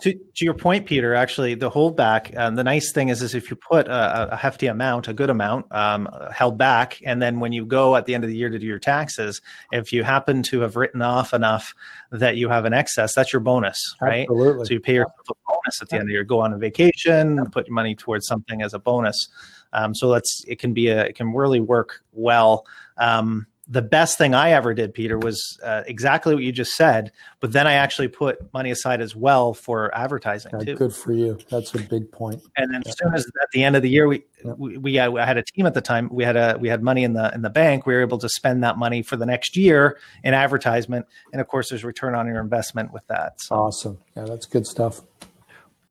to, 0.00 0.12
to 0.12 0.44
your 0.44 0.54
point, 0.54 0.86
Peter, 0.86 1.14
actually, 1.14 1.54
the 1.54 1.70
holdback, 1.70 2.36
um, 2.38 2.54
the 2.54 2.62
nice 2.62 2.92
thing 2.92 3.08
is, 3.08 3.20
is 3.20 3.34
if 3.34 3.50
you 3.50 3.56
put 3.56 3.88
a, 3.88 4.32
a 4.32 4.36
hefty 4.36 4.68
amount, 4.68 5.08
a 5.08 5.12
good 5.12 5.28
amount, 5.28 5.66
um, 5.72 6.08
held 6.32 6.56
back, 6.56 7.00
and 7.04 7.20
then 7.20 7.40
when 7.40 7.52
you 7.52 7.66
go 7.66 7.96
at 7.96 8.06
the 8.06 8.14
end 8.14 8.22
of 8.22 8.30
the 8.30 8.36
year 8.36 8.48
to 8.48 8.58
do 8.58 8.66
your 8.66 8.78
taxes, 8.78 9.40
if 9.72 9.92
you 9.92 10.04
happen 10.04 10.42
to 10.44 10.60
have 10.60 10.76
written 10.76 11.02
off 11.02 11.34
enough 11.34 11.74
that 12.12 12.36
you 12.36 12.48
have 12.48 12.64
an 12.64 12.72
excess, 12.72 13.12
that's 13.14 13.32
your 13.32 13.40
bonus, 13.40 13.96
right? 14.00 14.26
Absolutely. 14.30 14.66
So 14.66 14.74
you 14.74 14.80
pay 14.80 14.94
yourself 14.94 15.30
a 15.30 15.34
bonus 15.48 15.82
at 15.82 15.88
the 15.88 15.96
end 15.96 16.02
of 16.02 16.06
the 16.06 16.12
year. 16.12 16.24
Go 16.24 16.40
on 16.40 16.52
a 16.52 16.58
vacation, 16.58 17.44
put 17.50 17.66
your 17.66 17.74
money 17.74 17.96
towards 17.96 18.26
something 18.26 18.62
as 18.62 18.74
a 18.74 18.78
bonus. 18.78 19.28
Um, 19.72 19.94
so 19.94 20.10
that's 20.10 20.44
it 20.46 20.60
can 20.60 20.72
be 20.72 20.88
a 20.88 21.06
it 21.06 21.16
can 21.16 21.34
really 21.34 21.60
work 21.60 22.02
well. 22.12 22.64
Um, 22.98 23.47
the 23.70 23.82
best 23.82 24.16
thing 24.16 24.34
I 24.34 24.52
ever 24.52 24.72
did, 24.72 24.94
Peter, 24.94 25.18
was 25.18 25.58
uh, 25.62 25.82
exactly 25.86 26.34
what 26.34 26.42
you 26.42 26.52
just 26.52 26.74
said. 26.74 27.12
But 27.40 27.52
then 27.52 27.66
I 27.66 27.74
actually 27.74 28.08
put 28.08 28.52
money 28.54 28.70
aside 28.70 29.02
as 29.02 29.14
well 29.14 29.52
for 29.52 29.94
advertising 29.94 30.52
yeah, 30.54 30.64
too. 30.64 30.74
Good 30.74 30.94
for 30.94 31.12
you. 31.12 31.38
That's 31.50 31.74
a 31.74 31.78
big 31.78 32.10
point. 32.10 32.42
And 32.56 32.72
then 32.72 32.82
as 32.86 32.96
soon 32.98 33.14
as 33.14 33.26
at 33.26 33.50
the 33.52 33.62
end 33.64 33.76
of 33.76 33.82
the 33.82 33.90
year, 33.90 34.08
we 34.08 34.24
yeah. 34.42 34.52
we, 34.56 34.78
we 34.78 34.94
had, 34.94 35.14
I 35.16 35.26
had 35.26 35.36
a 35.36 35.42
team 35.42 35.66
at 35.66 35.74
the 35.74 35.82
time. 35.82 36.08
We 36.10 36.24
had 36.24 36.36
a 36.36 36.56
we 36.58 36.68
had 36.68 36.82
money 36.82 37.04
in 37.04 37.12
the 37.12 37.32
in 37.34 37.42
the 37.42 37.50
bank. 37.50 37.84
We 37.84 37.92
were 37.92 38.00
able 38.00 38.18
to 38.18 38.28
spend 38.28 38.64
that 38.64 38.78
money 38.78 39.02
for 39.02 39.16
the 39.16 39.26
next 39.26 39.56
year 39.56 39.98
in 40.24 40.32
advertisement, 40.32 41.06
and 41.32 41.40
of 41.40 41.48
course, 41.48 41.68
there's 41.68 41.84
return 41.84 42.14
on 42.14 42.26
your 42.26 42.40
investment 42.40 42.92
with 42.92 43.06
that. 43.08 43.40
So. 43.40 43.54
Awesome. 43.54 43.98
Yeah, 44.16 44.24
that's 44.24 44.46
good 44.46 44.66
stuff. 44.66 45.02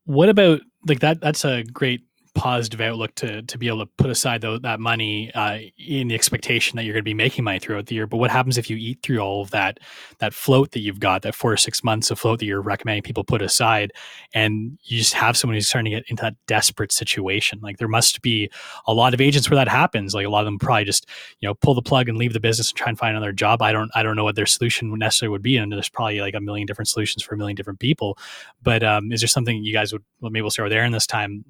What 0.04 0.28
about 0.28 0.62
like 0.86 1.00
that? 1.00 1.20
That's 1.20 1.44
a 1.44 1.62
great 1.62 2.07
positive 2.38 2.80
outlook 2.80 3.12
to 3.16 3.42
to 3.42 3.58
be 3.58 3.66
able 3.66 3.80
to 3.80 3.90
put 3.96 4.10
aside 4.10 4.40
the, 4.40 4.60
that 4.60 4.78
money 4.78 5.32
uh, 5.34 5.58
in 5.76 6.06
the 6.08 6.14
expectation 6.14 6.76
that 6.76 6.84
you're 6.84 6.92
going 6.94 7.02
to 7.02 7.10
be 7.10 7.14
making 7.14 7.42
money 7.42 7.58
throughout 7.58 7.86
the 7.86 7.96
year. 7.96 8.06
But 8.06 8.18
what 8.18 8.30
happens 8.30 8.56
if 8.56 8.70
you 8.70 8.76
eat 8.76 9.00
through 9.02 9.18
all 9.18 9.42
of 9.42 9.50
that 9.50 9.80
that 10.18 10.32
float 10.32 10.70
that 10.72 10.80
you've 10.80 11.00
got, 11.00 11.22
that 11.22 11.34
four 11.34 11.52
or 11.52 11.56
six 11.56 11.82
months 11.82 12.10
of 12.10 12.18
float 12.18 12.38
that 12.38 12.46
you're 12.46 12.62
recommending 12.62 13.02
people 13.02 13.24
put 13.24 13.42
aside, 13.42 13.92
and 14.32 14.78
you 14.84 14.98
just 14.98 15.14
have 15.14 15.36
someone 15.36 15.56
who's 15.56 15.68
starting 15.68 15.90
to 15.90 15.98
get 15.98 16.08
into 16.08 16.22
that 16.22 16.36
desperate 16.46 16.92
situation? 16.92 17.58
Like 17.60 17.78
there 17.78 17.88
must 17.88 18.22
be 18.22 18.50
a 18.86 18.94
lot 18.94 19.14
of 19.14 19.20
agents 19.20 19.50
where 19.50 19.56
that 19.56 19.68
happens. 19.68 20.14
Like 20.14 20.26
a 20.26 20.30
lot 20.30 20.40
of 20.40 20.46
them 20.46 20.60
probably 20.60 20.84
just 20.84 21.08
you 21.40 21.48
know 21.48 21.54
pull 21.54 21.74
the 21.74 21.82
plug 21.82 22.08
and 22.08 22.16
leave 22.16 22.34
the 22.34 22.40
business 22.40 22.70
and 22.70 22.78
try 22.78 22.88
and 22.88 22.98
find 22.98 23.16
another 23.16 23.32
job. 23.32 23.62
I 23.62 23.72
don't 23.72 23.90
I 23.96 24.04
don't 24.04 24.14
know 24.14 24.24
what 24.24 24.36
their 24.36 24.46
solution 24.46 24.96
necessarily 24.96 25.32
would 25.32 25.42
be, 25.42 25.56
and 25.56 25.72
there's 25.72 25.88
probably 25.88 26.20
like 26.20 26.34
a 26.34 26.40
million 26.40 26.66
different 26.66 26.88
solutions 26.88 27.24
for 27.24 27.34
a 27.34 27.38
million 27.38 27.56
different 27.56 27.80
people. 27.80 28.16
But 28.62 28.84
um, 28.84 29.10
is 29.10 29.20
there 29.20 29.28
something 29.28 29.64
you 29.64 29.72
guys 29.72 29.92
would 29.92 30.04
well, 30.20 30.30
maybe 30.30 30.42
we'll 30.42 30.50
start 30.50 30.68
with 30.68 30.78
Eryn 30.78 30.92
this 30.92 31.06
time 31.06 31.44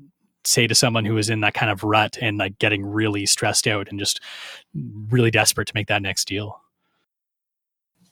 say 0.49 0.67
to 0.67 0.75
someone 0.75 1.05
who 1.05 1.17
is 1.19 1.31
in 1.31 1.41
that 1.41 1.55
kind 1.55 1.71
of 1.71 1.85
rut 1.85 2.19
and 2.21 2.39
like 2.39 2.59
getting 2.59 2.85
really 2.85 3.27
stressed 3.27 3.67
out 3.67 3.89
and 3.89 3.99
just 3.99 4.21
really 5.09 5.31
desperate 5.31 5.69
to 5.69 5.75
make 5.75 5.89
that 5.89 6.03
next 6.03 6.27
deal? 6.27 6.61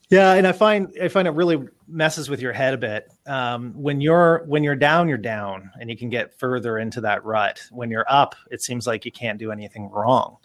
Yeah, 0.09 0.33
and 0.33 0.47
I 0.47 0.53
find 0.53 0.93
I 1.01 1.09
find 1.09 1.27
it 1.27 1.31
really 1.31 1.67
messes 1.87 2.29
with 2.29 2.41
your 2.41 2.53
head 2.53 2.73
a 2.73 2.77
bit. 2.77 3.11
Um, 3.25 3.73
when 3.73 3.99
you're 3.99 4.45
when 4.45 4.63
you're 4.63 4.75
down, 4.75 5.09
you're 5.09 5.17
down, 5.17 5.69
and 5.81 5.89
you 5.89 5.97
can 5.97 6.09
get 6.09 6.37
further 6.39 6.77
into 6.77 7.01
that 7.01 7.25
rut. 7.25 7.61
When 7.71 7.91
you're 7.91 8.05
up, 8.07 8.35
it 8.49 8.61
seems 8.61 8.87
like 8.87 9.03
you 9.03 9.11
can't 9.11 9.37
do 9.37 9.51
anything 9.51 9.89
wrong. 9.89 10.37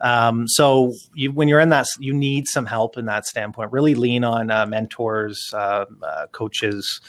Um, 0.00 0.46
so 0.46 0.92
you, 1.14 1.32
when 1.32 1.48
you're 1.48 1.60
in 1.60 1.70
that, 1.70 1.86
you 1.98 2.14
need 2.14 2.46
some 2.46 2.66
help 2.66 2.96
in 2.96 3.06
that 3.06 3.26
standpoint. 3.26 3.72
Really 3.72 3.94
lean 3.94 4.24
on 4.24 4.50
uh, 4.50 4.66
mentors, 4.66 5.52
uh, 5.52 5.86
uh, 6.02 6.26
coaches, 6.32 7.00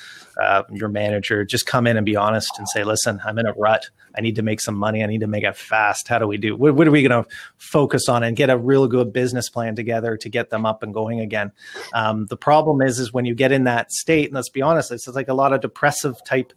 uh, 0.42 0.64
your 0.72 0.90
manager. 0.90 1.46
Just 1.46 1.66
come 1.66 1.86
in 1.86 1.98
and 1.98 2.06
be 2.06 2.16
honest 2.16 2.52
and 2.58 2.68
say, 2.70 2.84
"Listen, 2.84 3.22
I'm 3.24 3.38
in 3.38 3.46
a 3.46 3.54
rut. 3.54 3.90
I 4.16 4.22
need 4.22 4.36
to 4.38 4.42
make 4.42 4.60
some 4.60 4.76
money. 4.76 5.04
I 5.04 5.06
need 5.06 5.22
to 5.22 5.28
make 5.28 5.44
it 5.44 5.56
fast. 5.56 6.08
How 6.08 6.18
do 6.18 6.28
we 6.28 6.38
do? 6.38 6.56
What, 6.56 6.74
what 6.74 6.88
are 6.88 6.92
we 6.92 7.04
going 7.04 7.24
to 7.24 7.30
focus 7.58 8.10
on 8.10 8.24
and 8.24 8.36
get 8.36 8.50
a 8.50 8.58
real 8.58 8.88
good 8.88 9.14
business 9.14 9.50
plan 9.50 9.76
together 9.76 10.18
to 10.18 10.30
get 10.30 10.50
them 10.50 10.66
up 10.66 10.82
and 10.82 10.94
going 10.94 11.20
again?" 11.20 11.52
Um, 11.94 12.26
the 12.26 12.38
problem 12.38 12.82
is, 12.82 13.00
is 13.00 13.14
when 13.14 13.26
you 13.26 13.36
get 13.36 13.52
in 13.52 13.66
that 13.66 13.92
state, 13.92 14.26
and 14.26 14.36
let's 14.36 14.50
be 14.50 14.62
honest, 14.62 14.92
it's 14.92 15.08
like 15.08 15.28
a 15.28 15.34
lot 15.34 15.54
of 15.54 15.62
depressive 15.62 16.24
type 16.24 16.54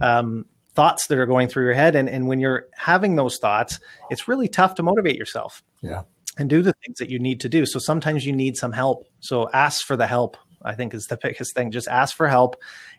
um, 0.00 0.46
thoughts 0.74 1.06
that 1.06 1.18
are 1.18 1.26
going 1.26 1.48
through 1.48 1.64
your 1.64 1.74
head. 1.74 1.96
And, 1.96 2.08
and 2.08 2.26
when 2.26 2.40
you're 2.40 2.66
having 2.74 3.16
those 3.16 3.38
thoughts, 3.38 3.78
it's 4.10 4.28
really 4.28 4.48
tough 4.48 4.74
to 4.76 4.82
motivate 4.82 5.16
yourself. 5.16 5.62
Yeah. 5.82 6.02
And 6.36 6.50
do 6.50 6.62
the 6.62 6.74
things 6.84 6.98
that 6.98 7.10
you 7.10 7.20
need 7.20 7.40
to 7.40 7.48
do. 7.48 7.64
So 7.64 7.78
sometimes 7.78 8.26
you 8.26 8.32
need 8.32 8.56
some 8.56 8.72
help. 8.72 9.06
So 9.20 9.48
ask 9.52 9.86
for 9.86 9.96
the 9.96 10.06
help. 10.06 10.36
I 10.64 10.74
think 10.74 10.94
is 10.94 11.06
the 11.06 11.16
biggest 11.22 11.54
thing. 11.54 11.70
Just 11.70 11.88
ask 11.88 12.16
for 12.16 12.26
help, 12.26 12.56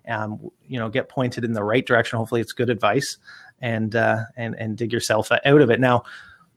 um, 0.08 0.50
you 0.68 0.80
know, 0.80 0.88
get 0.88 1.10
pointed 1.10 1.44
in 1.44 1.54
the 1.54 1.64
right 1.64 1.86
direction. 1.86 2.18
Hopefully, 2.18 2.42
it's 2.42 2.54
good 2.54 2.70
advice, 2.70 3.18
and 3.60 3.96
uh, 3.96 4.20
and 4.38 4.56
and 4.56 4.78
dig 4.78 4.94
yourself 4.94 5.32
out 5.32 5.62
of 5.62 5.70
it. 5.72 5.80
Now, 5.80 6.04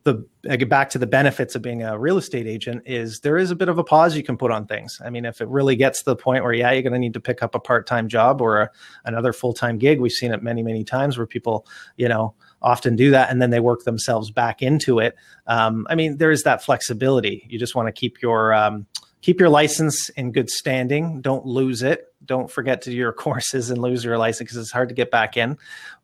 the 0.09 0.27
I 0.51 0.57
get 0.57 0.68
back 0.68 0.90
to 0.90 0.99
the 0.99 1.07
benefits 1.07 1.55
of 1.55 1.62
being 1.62 1.83
a 1.83 1.99
real 1.99 2.16
estate 2.16 2.47
agent 2.47 2.83
is 2.87 3.21
there 3.21 3.37
is 3.37 3.51
a 3.51 3.57
bit 3.57 3.68
of 3.68 3.79
a 3.79 3.85
pause 3.85 4.16
you 4.16 4.23
can 4.23 4.38
put 4.38 4.51
on 4.51 4.66
things. 4.66 5.01
I 5.05 5.11
mean, 5.11 5.25
if 5.25 5.40
it 5.40 5.49
really 5.49 5.77
gets 5.77 5.99
to 6.01 6.05
the 6.07 6.16
point 6.16 6.42
where 6.42 6.53
yeah, 6.53 6.71
you're 6.71 6.83
going 6.83 6.94
to 6.94 6.99
need 6.99 7.14
to 7.14 7.21
pick 7.21 7.42
up 7.42 7.55
a 7.55 7.61
part-time 7.61 8.09
job 8.09 8.40
or 8.40 8.61
a, 8.61 8.71
another 9.05 9.33
full-time 9.33 9.79
gig, 9.79 10.01
we've 10.01 10.12
seen 10.12 10.33
it 10.33 10.42
many 10.42 10.62
many 10.62 10.85
times 10.85 11.18
where 11.18 11.27
people 11.27 11.66
you 11.97 12.09
know 12.09 12.35
often 12.62 12.97
do 12.97 13.11
that 13.11 13.31
and 13.31 13.40
then 13.40 13.51
they 13.51 13.61
work 13.61 13.85
themselves 13.85 14.31
back 14.31 14.62
into 14.62 14.99
it. 14.99 15.14
Um, 15.47 15.87
I 15.90 15.94
mean, 15.94 16.16
there 16.16 16.31
is 16.31 16.42
that 16.42 16.64
flexibility. 16.64 17.47
You 17.49 17.59
just 17.59 17.75
want 17.75 17.87
to 17.88 17.92
keep 17.92 18.23
your 18.23 18.55
um, 18.55 18.87
keep 19.21 19.40
your 19.40 19.51
license 19.51 20.09
in 20.11 20.33
good 20.33 20.49
standing. 20.49 21.21
Don't 21.21 21.44
lose 21.44 21.83
it. 21.83 22.12
Don't 22.25 22.51
forget 22.51 22.83
to 22.83 22.90
do 22.90 22.97
your 22.97 23.12
courses 23.25 23.71
and 23.71 23.83
lose 23.83 24.05
your 24.05 24.18
license 24.18 24.51
because 24.51 24.57
it's 24.57 24.73
hard 24.73 24.88
to 24.88 24.94
get 24.94 25.11
back 25.11 25.37
in. 25.37 25.59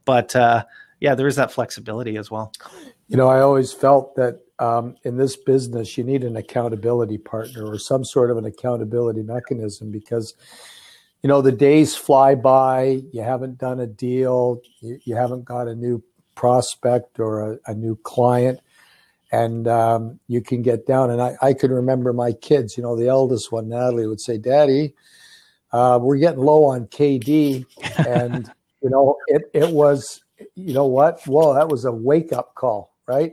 But 0.05 0.37
uh, 0.37 0.65
yeah, 1.01 1.15
there 1.15 1.27
is 1.27 1.37
that 1.37 1.53
flexibility 1.53 2.17
as 2.17 2.31
well. 2.31 2.53
You 3.09 3.17
know, 3.19 3.29
I 3.29 3.41
always 3.41 3.73
felt 3.73 4.17
that 4.17 4.41
um, 4.59 4.97
in 5.03 5.17
this 5.17 5.37
business, 5.37 5.99
you 5.99 6.05
need 6.05 6.25
an 6.25 6.37
accountability 6.37 7.19
partner 7.19 7.67
or 7.67 7.79
some 7.79 8.05
sort 8.05 8.31
of 8.31 8.39
an 8.39 8.45
accountability 8.45 9.23
mechanism 9.23 9.91
because, 9.91 10.35
you 11.23 11.29
know, 11.29 11.43
the 11.43 11.53
days 11.53 11.97
fly 11.97 12.35
by. 12.35 13.03
You 13.13 13.23
haven't 13.23 13.59
done 13.59 13.81
a 13.81 13.87
deal, 13.87 14.63
you, 14.81 14.99
you 15.05 15.17
haven't 15.17 15.45
got 15.45 15.69
a 15.69 15.75
new 15.75 16.03
prospect 16.35 17.21
or 17.21 17.53
a, 17.53 17.59
a 17.67 17.75
new 17.75 17.97
client, 17.97 18.61
and 19.33 19.69
um, 19.69 20.21
you 20.29 20.41
can 20.41 20.63
get 20.63 20.87
down. 20.87 21.11
And 21.11 21.21
I, 21.21 21.37
I 21.43 21.53
can 21.53 21.71
remember 21.73 22.13
my 22.13 22.33
kids, 22.33 22.77
you 22.77 22.83
know, 22.83 22.97
the 22.97 23.09
eldest 23.09 23.53
one, 23.53 23.69
Natalie, 23.69 24.07
would 24.07 24.21
say, 24.21 24.39
Daddy, 24.39 24.95
uh, 25.73 25.99
we're 26.01 26.17
getting 26.17 26.41
low 26.41 26.65
on 26.65 26.87
KD. 26.87 27.67
And, 28.07 28.51
you 28.83 28.89
know, 28.89 29.17
it, 29.27 29.43
it 29.53 29.71
was, 29.71 30.23
you 30.55 30.73
know 30.73 30.87
what? 30.87 31.21
Whoa, 31.27 31.55
that 31.55 31.69
was 31.69 31.85
a 31.85 31.93
wake 31.93 32.33
up 32.33 32.55
call 32.55 32.94
right? 33.07 33.33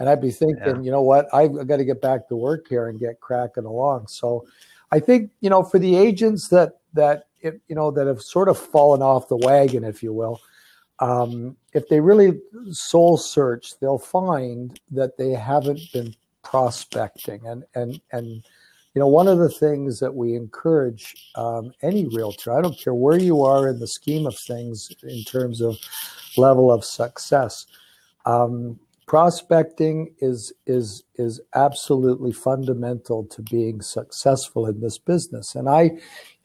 And 0.00 0.08
I'd 0.08 0.20
be 0.20 0.30
thinking, 0.30 0.76
yeah. 0.76 0.80
you 0.80 0.90
know 0.90 1.02
what, 1.02 1.32
I've 1.34 1.66
got 1.66 1.78
to 1.78 1.84
get 1.84 2.00
back 2.00 2.28
to 2.28 2.36
work 2.36 2.68
here 2.68 2.88
and 2.88 3.00
get 3.00 3.20
cracking 3.20 3.64
along. 3.64 4.06
So 4.06 4.46
I 4.92 5.00
think, 5.00 5.30
you 5.40 5.50
know, 5.50 5.62
for 5.62 5.78
the 5.78 5.96
agents 5.96 6.48
that 6.48 6.78
that 6.94 7.24
it, 7.40 7.60
you 7.68 7.74
know 7.74 7.90
that 7.90 8.06
have 8.06 8.22
sort 8.22 8.48
of 8.48 8.58
fallen 8.58 9.02
off 9.02 9.28
the 9.28 9.36
wagon, 9.36 9.84
if 9.84 10.02
you 10.02 10.12
will, 10.12 10.40
um, 11.00 11.56
if 11.72 11.88
they 11.88 12.00
really 12.00 12.40
soul 12.70 13.16
search, 13.16 13.78
they'll 13.80 13.98
find 13.98 14.78
that 14.90 15.16
they 15.16 15.30
haven't 15.30 15.80
been 15.92 16.14
prospecting. 16.42 17.46
And 17.46 17.64
and 17.74 18.00
and 18.12 18.26
you 18.94 19.00
know, 19.00 19.06
one 19.06 19.28
of 19.28 19.38
the 19.38 19.50
things 19.50 20.00
that 20.00 20.14
we 20.14 20.34
encourage 20.34 21.30
um, 21.34 21.72
any 21.82 22.06
realtor, 22.08 22.56
I 22.56 22.62
don't 22.62 22.78
care 22.78 22.94
where 22.94 23.18
you 23.18 23.44
are 23.44 23.68
in 23.68 23.78
the 23.78 23.86
scheme 23.86 24.26
of 24.26 24.36
things 24.38 24.90
in 25.02 25.22
terms 25.24 25.60
of 25.60 25.76
level 26.36 26.72
of 26.72 26.84
success, 26.84 27.66
Um, 28.26 28.80
prospecting 29.08 30.14
is 30.18 30.52
is 30.66 31.02
is 31.16 31.40
absolutely 31.54 32.30
fundamental 32.30 33.24
to 33.24 33.42
being 33.42 33.80
successful 33.80 34.66
in 34.66 34.80
this 34.80 34.98
business. 34.98 35.54
And 35.54 35.68
I, 35.68 35.82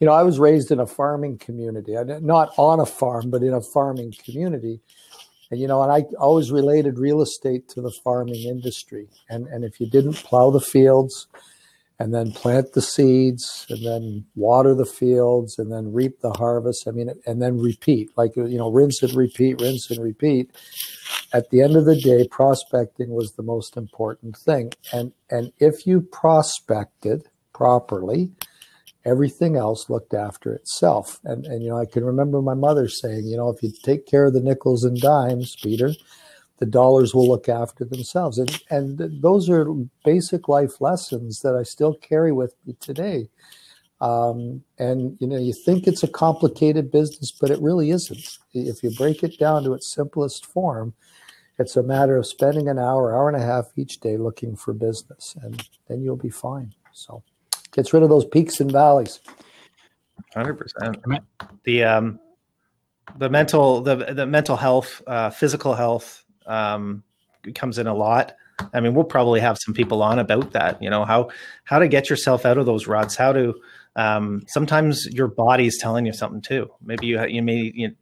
you 0.00 0.06
know, 0.06 0.12
I 0.12 0.22
was 0.22 0.40
raised 0.40 0.72
in 0.72 0.80
a 0.80 0.86
farming 0.86 1.38
community, 1.38 1.94
not 2.22 2.52
on 2.56 2.80
a 2.80 2.86
farm, 2.86 3.30
but 3.30 3.42
in 3.42 3.52
a 3.52 3.60
farming 3.60 4.14
community. 4.24 4.80
And 5.50 5.60
you 5.60 5.68
know, 5.68 5.82
and 5.82 5.92
I 5.92 6.00
always 6.18 6.50
related 6.50 6.98
real 6.98 7.20
estate 7.20 7.68
to 7.68 7.82
the 7.82 7.92
farming 8.02 8.42
industry. 8.42 9.08
And 9.28 9.46
and 9.48 9.62
if 9.62 9.78
you 9.78 9.88
didn't 9.88 10.14
plow 10.14 10.50
the 10.50 10.60
fields, 10.60 11.28
and 11.98 12.12
then 12.12 12.32
plant 12.32 12.72
the 12.72 12.82
seeds 12.82 13.66
and 13.68 13.84
then 13.86 14.24
water 14.34 14.74
the 14.74 14.84
fields 14.84 15.58
and 15.58 15.72
then 15.72 15.92
reap 15.92 16.20
the 16.20 16.32
harvest. 16.32 16.88
I 16.88 16.90
mean, 16.90 17.10
and 17.26 17.40
then 17.40 17.58
repeat, 17.58 18.10
like, 18.16 18.34
you 18.36 18.58
know, 18.58 18.70
rinse 18.70 19.02
and 19.02 19.14
repeat, 19.14 19.60
rinse 19.60 19.90
and 19.90 20.02
repeat. 20.02 20.50
At 21.32 21.50
the 21.50 21.62
end 21.62 21.76
of 21.76 21.84
the 21.84 21.96
day, 21.96 22.26
prospecting 22.28 23.10
was 23.10 23.32
the 23.32 23.42
most 23.42 23.76
important 23.76 24.36
thing. 24.36 24.72
And, 24.92 25.12
and 25.30 25.52
if 25.58 25.86
you 25.86 26.00
prospected 26.00 27.28
properly, 27.52 28.32
everything 29.04 29.56
else 29.56 29.88
looked 29.88 30.14
after 30.14 30.52
itself. 30.52 31.20
And, 31.24 31.44
and, 31.46 31.62
you 31.62 31.70
know, 31.70 31.78
I 31.78 31.86
can 31.86 32.04
remember 32.04 32.42
my 32.42 32.54
mother 32.54 32.88
saying, 32.88 33.26
you 33.26 33.36
know, 33.36 33.50
if 33.50 33.62
you 33.62 33.72
take 33.84 34.06
care 34.06 34.26
of 34.26 34.32
the 34.32 34.40
nickels 34.40 34.84
and 34.84 35.00
dimes, 35.00 35.54
Peter, 35.62 35.92
the 36.58 36.66
dollars 36.66 37.14
will 37.14 37.28
look 37.28 37.48
after 37.48 37.84
themselves. 37.84 38.38
And, 38.38 38.62
and 38.70 38.98
those 39.22 39.48
are 39.50 39.66
basic 40.04 40.48
life 40.48 40.80
lessons 40.80 41.40
that 41.40 41.54
I 41.54 41.62
still 41.62 41.94
carry 41.94 42.32
with 42.32 42.54
me 42.64 42.76
today. 42.80 43.28
Um, 44.00 44.62
and 44.78 45.16
you 45.20 45.26
know, 45.26 45.38
you 45.38 45.52
think 45.52 45.86
it's 45.86 46.02
a 46.02 46.08
complicated 46.08 46.90
business, 46.90 47.32
but 47.32 47.50
it 47.50 47.60
really 47.60 47.90
isn't. 47.90 48.38
If 48.52 48.82
you 48.82 48.90
break 48.96 49.22
it 49.22 49.38
down 49.38 49.64
to 49.64 49.72
its 49.72 49.92
simplest 49.92 50.46
form, 50.46 50.94
it's 51.58 51.76
a 51.76 51.82
matter 51.82 52.16
of 52.16 52.26
spending 52.26 52.68
an 52.68 52.78
hour, 52.78 53.14
hour 53.14 53.28
and 53.28 53.40
a 53.40 53.44
half 53.44 53.66
each 53.76 54.00
day 54.00 54.16
looking 54.16 54.56
for 54.56 54.74
business, 54.74 55.36
and 55.40 55.66
then 55.88 56.02
you'll 56.02 56.16
be 56.16 56.30
fine. 56.30 56.74
So, 56.92 57.22
gets 57.70 57.92
rid 57.92 58.02
of 58.02 58.08
those 58.08 58.24
peaks 58.24 58.60
and 58.60 58.70
valleys. 58.70 59.20
Hundred 60.34 60.54
percent. 60.54 60.98
The 61.62 61.84
um, 61.84 62.18
the 63.16 63.30
mental 63.30 63.80
the 63.80 63.96
the 63.96 64.26
mental 64.26 64.56
health, 64.56 65.00
uh, 65.06 65.30
physical 65.30 65.74
health, 65.74 66.23
um, 66.46 67.02
comes 67.54 67.78
in 67.78 67.86
a 67.86 67.94
lot. 67.94 68.34
I 68.72 68.80
mean, 68.80 68.94
we'll 68.94 69.04
probably 69.04 69.40
have 69.40 69.58
some 69.58 69.74
people 69.74 70.02
on 70.02 70.18
about 70.18 70.52
that. 70.52 70.82
You 70.82 70.90
know 70.90 71.04
how 71.04 71.30
how 71.64 71.78
to 71.78 71.88
get 71.88 72.08
yourself 72.08 72.46
out 72.46 72.58
of 72.58 72.66
those 72.66 72.86
ruts. 72.86 73.16
How 73.16 73.32
to 73.32 73.54
um, 73.96 74.42
sometimes 74.46 75.06
your 75.06 75.28
body's 75.28 75.78
telling 75.78 76.06
you 76.06 76.12
something 76.12 76.40
too. 76.40 76.70
Maybe 76.82 77.06
you 77.06 77.24
you 77.26 77.42
may 77.42 77.72
you, 77.74 77.94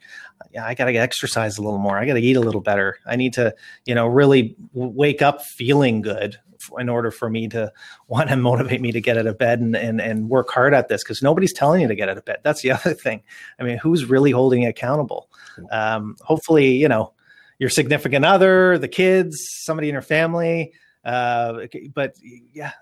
yeah, 0.53 0.67
I 0.67 0.75
got 0.75 0.87
to 0.87 0.95
exercise 0.95 1.59
a 1.59 1.63
little 1.63 1.79
more. 1.79 1.99
I 1.99 2.07
got 2.07 2.15
to 2.15 2.21
eat 2.21 2.37
a 2.37 2.41
little 2.41 2.61
better. 2.61 2.99
I 3.07 3.17
need 3.17 3.33
to 3.35 3.55
you 3.87 3.95
know 3.95 4.07
really 4.07 4.57
wake 4.73 5.23
up 5.23 5.43
feeling 5.43 6.03
good 6.03 6.37
in 6.79 6.89
order 6.89 7.11
for 7.11 7.29
me 7.29 7.49
to 7.49 7.73
want 8.07 8.29
to 8.29 8.37
motivate 8.37 8.81
me 8.81 8.93
to 8.93 9.01
get 9.01 9.19
out 9.19 9.27
of 9.27 9.39
bed 9.39 9.61
and 9.61 9.75
and, 9.75 10.01
and 10.01 10.29
work 10.29 10.51
hard 10.51 10.75
at 10.75 10.89
this 10.89 11.03
because 11.03 11.23
nobody's 11.23 11.53
telling 11.53 11.81
you 11.81 11.89
to 11.89 11.95
get 11.95 12.11
out 12.11 12.19
of 12.19 12.25
bed. 12.25 12.39
That's 12.43 12.61
the 12.61 12.71
other 12.73 12.93
thing. 12.93 13.23
I 13.59 13.63
mean, 13.63 13.79
who's 13.79 14.05
really 14.05 14.33
holding 14.33 14.63
you 14.63 14.69
accountable? 14.69 15.31
Um, 15.71 16.17
hopefully, 16.21 16.73
you 16.73 16.89
know 16.89 17.15
your 17.63 17.71
significant 17.71 18.25
other, 18.25 18.77
the 18.77 18.89
kids, 18.89 19.49
somebody 19.49 19.89
in 19.89 19.93
your 19.93 20.03
family. 20.03 20.73
Uh, 21.05 21.61
but 21.95 22.17
yeah, 22.53 22.73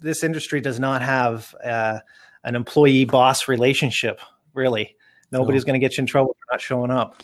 this 0.00 0.24
industry 0.24 0.60
does 0.60 0.80
not 0.80 1.02
have 1.02 1.54
uh, 1.64 2.00
an 2.42 2.56
employee 2.56 3.04
boss 3.04 3.46
relationship, 3.46 4.20
really. 4.54 4.96
Nobody's 5.30 5.62
going 5.62 5.80
to 5.80 5.86
get 5.86 5.96
you 5.96 6.02
in 6.02 6.06
trouble 6.06 6.34
for 6.34 6.52
not 6.52 6.60
showing 6.60 6.90
up. 6.90 7.22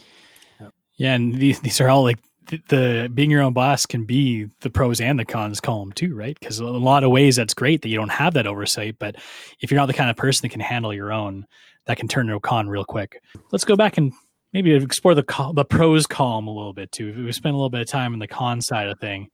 Yeah, 0.94 1.14
and 1.14 1.34
these 1.34 1.58
these 1.60 1.80
are 1.80 1.88
all 1.88 2.04
like 2.04 2.18
the, 2.46 2.62
the, 2.68 3.10
being 3.12 3.30
your 3.30 3.42
own 3.42 3.54
boss 3.54 3.84
can 3.84 4.04
be 4.04 4.48
the 4.60 4.70
pros 4.70 5.00
and 5.00 5.18
the 5.18 5.24
cons 5.24 5.60
column 5.60 5.90
too, 5.90 6.14
right? 6.14 6.38
Because 6.38 6.60
a 6.60 6.64
lot 6.64 7.02
of 7.02 7.10
ways 7.10 7.34
that's 7.34 7.54
great 7.54 7.82
that 7.82 7.88
you 7.88 7.96
don't 7.96 8.08
have 8.08 8.34
that 8.34 8.46
oversight, 8.46 8.96
but 9.00 9.16
if 9.60 9.70
you're 9.70 9.78
not 9.78 9.86
the 9.86 9.94
kind 9.94 10.10
of 10.10 10.16
person 10.16 10.42
that 10.42 10.50
can 10.50 10.60
handle 10.60 10.94
your 10.94 11.12
own, 11.12 11.44
that 11.86 11.96
can 11.96 12.06
turn 12.06 12.26
into 12.26 12.36
a 12.36 12.40
con 12.40 12.68
real 12.68 12.84
quick. 12.84 13.20
Let's 13.50 13.64
go 13.64 13.74
back 13.74 13.98
and 13.98 14.12
maybe 14.52 14.74
explore 14.74 15.14
the 15.14 15.24
the 15.54 15.64
pros 15.64 16.06
column 16.06 16.46
a 16.46 16.52
little 16.52 16.72
bit 16.72 16.92
too. 16.92 17.24
We 17.24 17.32
spent 17.32 17.54
a 17.54 17.56
little 17.56 17.70
bit 17.70 17.82
of 17.82 17.88
time 17.88 18.12
on 18.12 18.18
the 18.18 18.28
con 18.28 18.60
side 18.60 18.88
of 18.88 18.98
thing, 18.98 19.28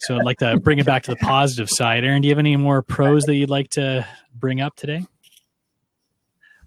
so 0.00 0.16
I'd 0.16 0.24
like 0.24 0.38
to 0.38 0.58
bring 0.60 0.78
it 0.78 0.86
back 0.86 1.04
to 1.04 1.10
the 1.10 1.16
positive 1.16 1.68
side. 1.70 2.04
Eryn, 2.04 2.22
do 2.22 2.28
you 2.28 2.32
have 2.32 2.38
any 2.38 2.56
more 2.56 2.82
pros 2.82 3.24
that 3.24 3.34
you'd 3.34 3.50
like 3.50 3.70
to 3.70 4.06
bring 4.34 4.60
up 4.60 4.76
today? 4.76 5.04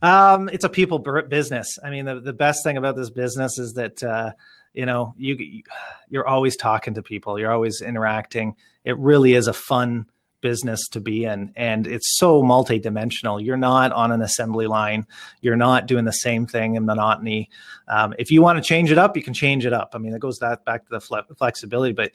Um, 0.01 0.49
it's 0.51 0.63
a 0.63 0.69
people 0.69 0.99
business. 0.99 1.77
I 1.83 1.91
mean, 1.91 2.05
the, 2.05 2.19
the 2.19 2.33
best 2.33 2.63
thing 2.63 2.77
about 2.77 2.95
this 2.95 3.11
business 3.11 3.59
is 3.59 3.73
that 3.73 4.01
uh, 4.01 4.31
you 4.73 4.85
know 4.85 5.13
you 5.17 5.63
you're 6.09 6.27
always 6.27 6.55
talking 6.55 6.95
to 6.95 7.03
people, 7.03 7.39
you're 7.39 7.51
always 7.51 7.81
interacting. 7.81 8.55
It 8.83 8.97
really 8.97 9.33
is 9.33 9.47
a 9.47 9.53
fun 9.53 10.07
business 10.41 10.87
to 10.89 10.99
be 10.99 11.25
in 11.25 11.53
and 11.55 11.87
it's 11.87 12.17
so 12.17 12.41
multidimensional. 12.41 13.43
You're 13.43 13.57
not 13.57 13.91
on 13.91 14.11
an 14.11 14.21
assembly 14.21 14.67
line. 14.67 15.05
You're 15.41 15.55
not 15.55 15.87
doing 15.87 16.05
the 16.05 16.11
same 16.11 16.45
thing 16.47 16.75
in 16.75 16.85
monotony. 16.85 17.49
Um, 17.87 18.13
if 18.19 18.31
you 18.31 18.41
want 18.41 18.57
to 18.57 18.63
change 18.63 18.91
it 18.91 18.97
up 18.97 19.15
you 19.15 19.23
can 19.23 19.33
change 19.33 19.65
it 19.65 19.73
up. 19.73 19.91
I 19.93 19.97
mean 19.97 20.13
it 20.13 20.19
goes 20.19 20.39
that 20.39 20.65
back 20.65 20.83
to 20.85 20.89
the 20.89 21.01
fle- 21.01 21.33
flexibility 21.37 21.93
but 21.93 22.11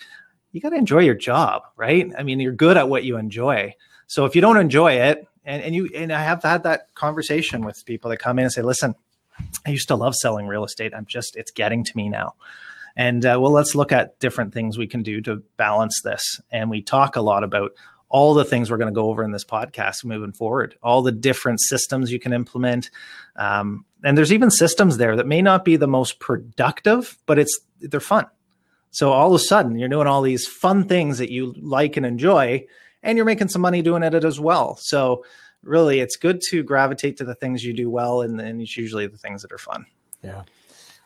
you 0.52 0.60
got 0.60 0.70
to 0.70 0.76
enjoy 0.76 1.00
your 1.00 1.14
job 1.14 1.62
right? 1.76 2.10
I 2.18 2.22
mean 2.22 2.40
you're 2.40 2.52
good 2.52 2.76
at 2.76 2.88
what 2.88 3.04
you 3.04 3.16
enjoy. 3.16 3.74
So 4.06 4.24
if 4.24 4.34
you 4.34 4.40
don't 4.40 4.58
enjoy 4.58 4.92
it 4.92 5.26
and, 5.44 5.62
and 5.62 5.74
you 5.74 5.88
and 5.94 6.12
i 6.12 6.22
have 6.22 6.42
had 6.42 6.64
that 6.64 6.94
conversation 6.94 7.64
with 7.64 7.84
people 7.86 8.10
that 8.10 8.18
come 8.18 8.38
in 8.38 8.44
and 8.44 8.52
say 8.52 8.62
listen 8.62 8.94
i 9.66 9.70
used 9.70 9.88
to 9.88 9.96
love 9.96 10.14
selling 10.14 10.46
real 10.46 10.64
estate. 10.64 10.92
I'm 10.94 11.06
just 11.06 11.36
it's 11.36 11.50
getting 11.50 11.84
to 11.84 11.92
me 11.96 12.08
now. 12.08 12.34
And 12.96 13.24
uh, 13.24 13.38
well 13.40 13.52
let's 13.52 13.74
look 13.74 13.92
at 13.92 14.18
different 14.20 14.54
things 14.54 14.78
we 14.78 14.86
can 14.86 15.02
do 15.02 15.20
to 15.22 15.42
balance 15.56 16.00
this. 16.02 16.40
And 16.50 16.70
we 16.70 16.82
talk 16.82 17.16
a 17.16 17.20
lot 17.20 17.44
about 17.44 17.72
all 18.09 18.35
the 18.35 18.45
things 18.45 18.71
we're 18.71 18.77
going 18.77 18.92
to 18.92 18.95
go 18.95 19.09
over 19.11 19.25
in 19.25 19.33
this 19.33 19.45
podcast 19.45 20.05
moving 20.05 20.33
forward, 20.33 20.77
all 20.83 21.03
the 21.03 21.12
different 21.12 21.61
systems 21.61 22.12
you 22.12 22.21
can 22.21 22.33
implement. 22.33 22.90
Um, 23.37 23.85
and 24.05 24.16
there's 24.16 24.33
even 24.33 24.51
systems 24.51 24.97
there 24.97 25.16
that 25.16 25.27
may 25.27 25.42
not 25.42 25.64
be 25.64 25.77
the 25.77 25.88
most 25.88 26.21
productive, 26.21 27.19
but 27.27 27.38
it's 27.38 27.59
they're 27.81 28.01
fun. 28.01 28.27
So 28.90 29.12
all 29.12 29.35
of 29.35 29.40
a 29.40 29.45
sudden, 29.45 29.79
you're 29.79 29.88
doing 29.88 30.07
all 30.07 30.23
these 30.23 30.47
fun 30.47 30.88
things 30.88 31.19
that 31.19 31.31
you 31.31 31.55
like 31.61 31.97
and 31.97 32.07
enjoy, 32.07 32.64
and 33.03 33.16
you're 33.16 33.27
making 33.27 33.49
some 33.49 33.61
money 33.62 33.83
doing 33.83 34.03
it 34.03 34.25
as 34.25 34.40
well. 34.40 34.79
So 34.81 35.25
really, 35.62 36.01
it's 36.01 36.16
good 36.16 36.40
to 36.51 36.62
gravitate 36.62 37.16
to 37.19 37.25
the 37.25 37.35
things 37.35 37.64
you 37.64 37.75
do 37.75 37.90
well, 37.90 38.23
and, 38.23 38.40
and 38.40 38.61
it's 38.62 38.77
usually 38.77 39.07
the 39.07 39.19
things 39.19 39.42
that 39.42 39.53
are 39.53 39.59
fun. 39.59 39.85
Yeah. 40.23 40.45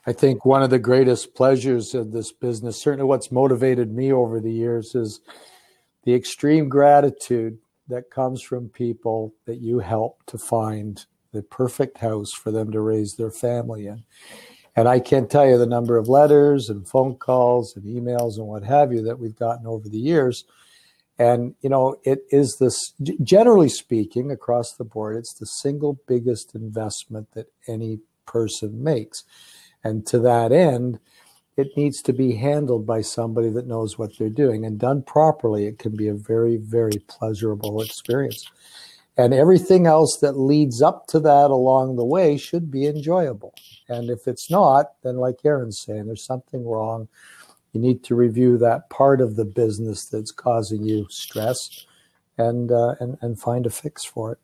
I 0.07 0.13
think 0.13 0.45
one 0.45 0.63
of 0.63 0.71
the 0.71 0.79
greatest 0.79 1.35
pleasures 1.35 1.95
of 1.95 2.13
this 2.13 2.33
business, 2.33 2.81
certainly 2.81 3.05
what's 3.05 3.33
motivated 3.33 3.93
me 3.93 4.13
over 4.13 4.41
the 4.41 4.53
years, 4.53 4.95
is 4.95 5.21
the 6.05 6.15
extreme 6.15 6.69
gratitude 6.69 7.59
that 7.89 8.11
comes 8.11 8.43
from 8.43 8.69
people 8.69 9.35
that 9.47 9.61
you 9.61 9.81
help 9.81 10.25
to 10.27 10.39
find 10.39 11.05
the 11.33 11.43
perfect 11.43 11.99
house 11.99 12.33
for 12.33 12.51
them 12.51 12.73
to 12.73 12.81
raise 12.81 13.15
their 13.17 13.31
family 13.31 13.87
in. 13.87 14.05
And 14.77 14.89
I 14.89 15.01
can't 15.01 15.31
tell 15.31 15.49
you 15.49 15.59
the 15.59 15.67
number 15.67 15.97
of 15.97 16.09
letters 16.09 16.69
and 16.69 16.89
phone 16.89 17.17
calls 17.17 17.77
and 17.77 17.85
emails 17.85 18.37
and 18.37 18.47
what 18.47 18.63
have 18.63 18.93
you 18.93 19.03
that 19.03 19.19
we've 19.19 19.37
gotten 19.37 19.67
over 19.67 19.89
the 19.89 19.99
years. 19.99 20.45
And, 21.19 21.55
you 21.61 21.69
know, 21.69 21.97
it 22.05 22.21
is 22.31 22.57
this, 22.59 22.95
generally 23.23 23.69
speaking, 23.69 24.31
across 24.31 24.73
the 24.73 24.85
board, 24.85 25.17
it's 25.17 25.35
the 25.35 25.47
single 25.47 26.01
biggest 26.07 26.55
investment 26.55 27.29
that 27.35 27.53
any 27.69 27.99
person 28.27 28.83
makes. 28.83 29.25
And 29.85 30.07
to 30.07 30.19
that 30.21 30.53
end, 30.53 30.99
it 31.61 31.77
needs 31.77 32.03
to 32.03 32.13
be 32.13 32.35
handled 32.35 32.87
by 32.87 33.01
somebody 33.01 33.51
that 33.51 33.67
knows 33.67 33.99
what 33.99 34.17
they're 34.19 34.29
doing. 34.29 34.65
And 34.65 34.79
done 34.79 35.03
properly 35.03 35.67
it 35.67 35.79
can 35.79 35.95
be 35.95 36.09
a 36.09 36.15
very 36.15 36.57
very 36.57 36.99
pleasurable 37.09 37.83
experience. 37.83 38.51
And 39.17 39.35
everything 39.35 39.87
else 39.87 40.19
that 40.23 40.39
leads 40.39 40.81
up 40.81 41.07
to 41.09 41.21
that 41.21 41.51
along 41.51 41.97
the 41.97 42.05
way 42.05 42.37
should 42.37 42.71
be 42.71 42.87
enjoyable. 42.87 43.55
And 43.89 44.11
if 44.11 44.27
it's 44.27 44.51
not 44.51 44.87
then 45.03 45.17
like 45.17 45.43
eryn's 45.45 45.81
saying 45.81 46.07
there's 46.07 46.25
something 46.25 46.67
wrong. 46.67 47.09
You 47.73 47.81
need 47.81 48.03
to 48.05 48.17
review 48.17 48.59
that 48.59 48.91
part 48.91 49.21
of 49.21 49.37
the 49.37 49.45
business 49.45 50.07
that's 50.07 50.33
causing 50.33 50.83
you 50.83 51.07
stress 51.09 51.87
and 52.39 52.73
uh, 52.73 52.95
and 53.01 53.17
and 53.21 53.39
find 53.39 53.67
a 53.67 53.71
fix 53.71 54.05
for 54.05 54.33
it. 54.33 54.39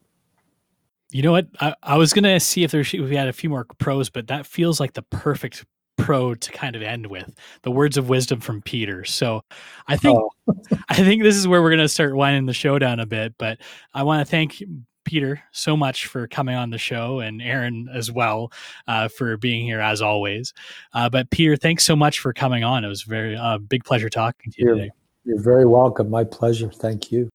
You 1.10 1.22
know 1.22 1.32
what? 1.32 1.48
I, 1.60 1.74
I 1.82 1.96
was 1.96 2.12
gonna 2.12 2.38
see 2.40 2.62
if 2.62 2.70
there's 2.70 2.92
if 2.92 3.08
we 3.08 3.16
had 3.16 3.28
a 3.28 3.32
few 3.32 3.48
more 3.48 3.64
pros, 3.78 4.10
but 4.10 4.26
that 4.28 4.46
feels 4.46 4.78
like 4.80 4.92
the 4.92 5.02
perfect 5.02 5.64
pro 5.96 6.34
to 6.34 6.52
kind 6.52 6.76
of 6.76 6.82
end 6.82 7.06
with 7.06 7.34
the 7.62 7.70
words 7.70 7.96
of 7.96 8.08
wisdom 8.08 8.40
from 8.40 8.62
Peter. 8.62 9.04
So 9.04 9.42
I 9.88 9.96
think 9.96 10.18
oh. 10.18 10.54
I 10.88 10.94
think 10.94 11.22
this 11.22 11.36
is 11.36 11.48
where 11.48 11.62
we're 11.62 11.70
going 11.70 11.80
to 11.80 11.88
start 11.88 12.14
winding 12.14 12.46
the 12.46 12.54
show 12.54 12.78
down 12.78 13.00
a 13.00 13.06
bit. 13.06 13.34
But 13.38 13.58
I 13.94 14.02
want 14.02 14.26
to 14.26 14.30
thank 14.30 14.62
Peter 15.04 15.40
so 15.52 15.76
much 15.76 16.06
for 16.06 16.26
coming 16.26 16.56
on 16.56 16.70
the 16.70 16.78
show 16.78 17.20
and 17.20 17.40
Eryn 17.40 17.86
as 17.94 18.10
well 18.12 18.52
uh, 18.86 19.08
for 19.08 19.36
being 19.36 19.64
here 19.64 19.80
as 19.80 20.02
always. 20.02 20.52
Uh, 20.92 21.08
but 21.08 21.30
Peter, 21.30 21.56
thanks 21.56 21.84
so 21.84 21.96
much 21.96 22.18
for 22.18 22.32
coming 22.32 22.64
on. 22.64 22.84
It 22.84 22.88
was 22.88 23.02
very 23.02 23.34
a 23.34 23.42
uh, 23.42 23.58
big 23.58 23.84
pleasure 23.84 24.10
talking 24.10 24.52
to 24.52 24.60
you 24.60 24.66
you're, 24.66 24.74
today. 24.76 24.90
You're 25.24 25.42
very 25.42 25.64
welcome. 25.64 26.10
My 26.10 26.24
pleasure. 26.24 26.70
Thank 26.70 27.10
you. 27.10 27.30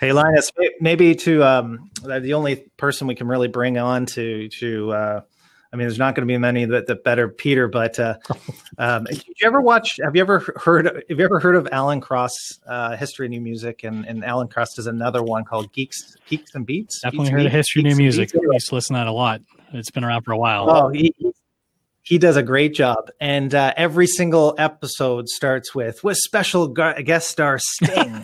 Hey 0.00 0.08
Linas, 0.10 0.50
maybe 0.80 1.14
to 1.14 1.44
um, 1.44 1.90
the 2.02 2.34
only 2.34 2.66
person 2.76 3.06
we 3.06 3.14
can 3.14 3.28
really 3.28 3.48
bring 3.48 3.78
on 3.78 4.06
to 4.06 4.48
to 4.48 4.92
uh, 4.92 5.20
I 5.74 5.76
mean, 5.76 5.88
there's 5.88 5.98
not 5.98 6.14
going 6.14 6.22
to 6.22 6.32
be 6.32 6.38
many 6.38 6.66
that, 6.66 6.86
that 6.86 7.02
better 7.02 7.28
Peter. 7.28 7.66
But 7.66 7.98
uh, 7.98 8.16
um, 8.78 9.04
did 9.04 9.24
you 9.26 9.46
ever 9.46 9.60
watch? 9.60 9.98
Have 10.04 10.14
you 10.14 10.22
ever 10.22 10.38
heard? 10.54 10.86
Have 10.86 11.18
you 11.18 11.24
ever 11.24 11.40
heard 11.40 11.56
of 11.56 11.68
Alan 11.72 12.00
Cross, 12.00 12.60
uh, 12.64 12.96
History 12.96 13.26
of 13.26 13.30
New 13.30 13.40
Music? 13.40 13.82
And, 13.82 14.06
and 14.06 14.24
Alan 14.24 14.46
Cross 14.46 14.74
does 14.76 14.86
another 14.86 15.24
one 15.24 15.44
called 15.44 15.72
Geeks, 15.72 16.16
Geeks 16.28 16.54
and 16.54 16.64
Beats. 16.64 17.00
Definitely 17.00 17.26
Geeks 17.26 17.32
heard 17.32 17.46
of 17.46 17.52
History 17.52 17.80
of 17.80 17.86
Geeks 17.86 17.96
New 17.98 18.02
Music. 18.04 18.32
Beats? 18.32 18.44
I 18.48 18.54
used 18.54 18.68
to 18.68 18.74
listen 18.76 18.94
to 18.94 19.00
that 19.00 19.08
a 19.08 19.12
lot. 19.12 19.40
It's 19.72 19.90
been 19.90 20.04
around 20.04 20.22
for 20.22 20.30
a 20.30 20.38
while. 20.38 20.70
Oh, 20.70 20.88
he, 20.90 21.12
he 22.02 22.18
does 22.18 22.36
a 22.36 22.42
great 22.44 22.72
job, 22.72 23.10
and 23.18 23.52
uh, 23.52 23.74
every 23.76 24.06
single 24.06 24.54
episode 24.56 25.28
starts 25.28 25.74
with 25.74 26.04
with 26.04 26.18
special 26.18 26.68
gu- 26.68 27.02
guest 27.02 27.30
star 27.30 27.58
Sting. 27.58 28.22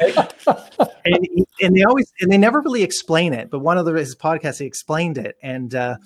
and, 1.04 1.46
and 1.60 1.76
they 1.76 1.84
always 1.84 2.12
and 2.20 2.32
they 2.32 2.38
never 2.38 2.60
really 2.60 2.82
explain 2.82 3.32
it, 3.32 3.48
but 3.48 3.60
one 3.60 3.78
of 3.78 3.86
the 3.86 3.92
his 3.92 4.16
podcasts 4.16 4.58
he 4.58 4.66
explained 4.66 5.18
it, 5.18 5.36
and 5.40 5.74
uh, 5.76 5.96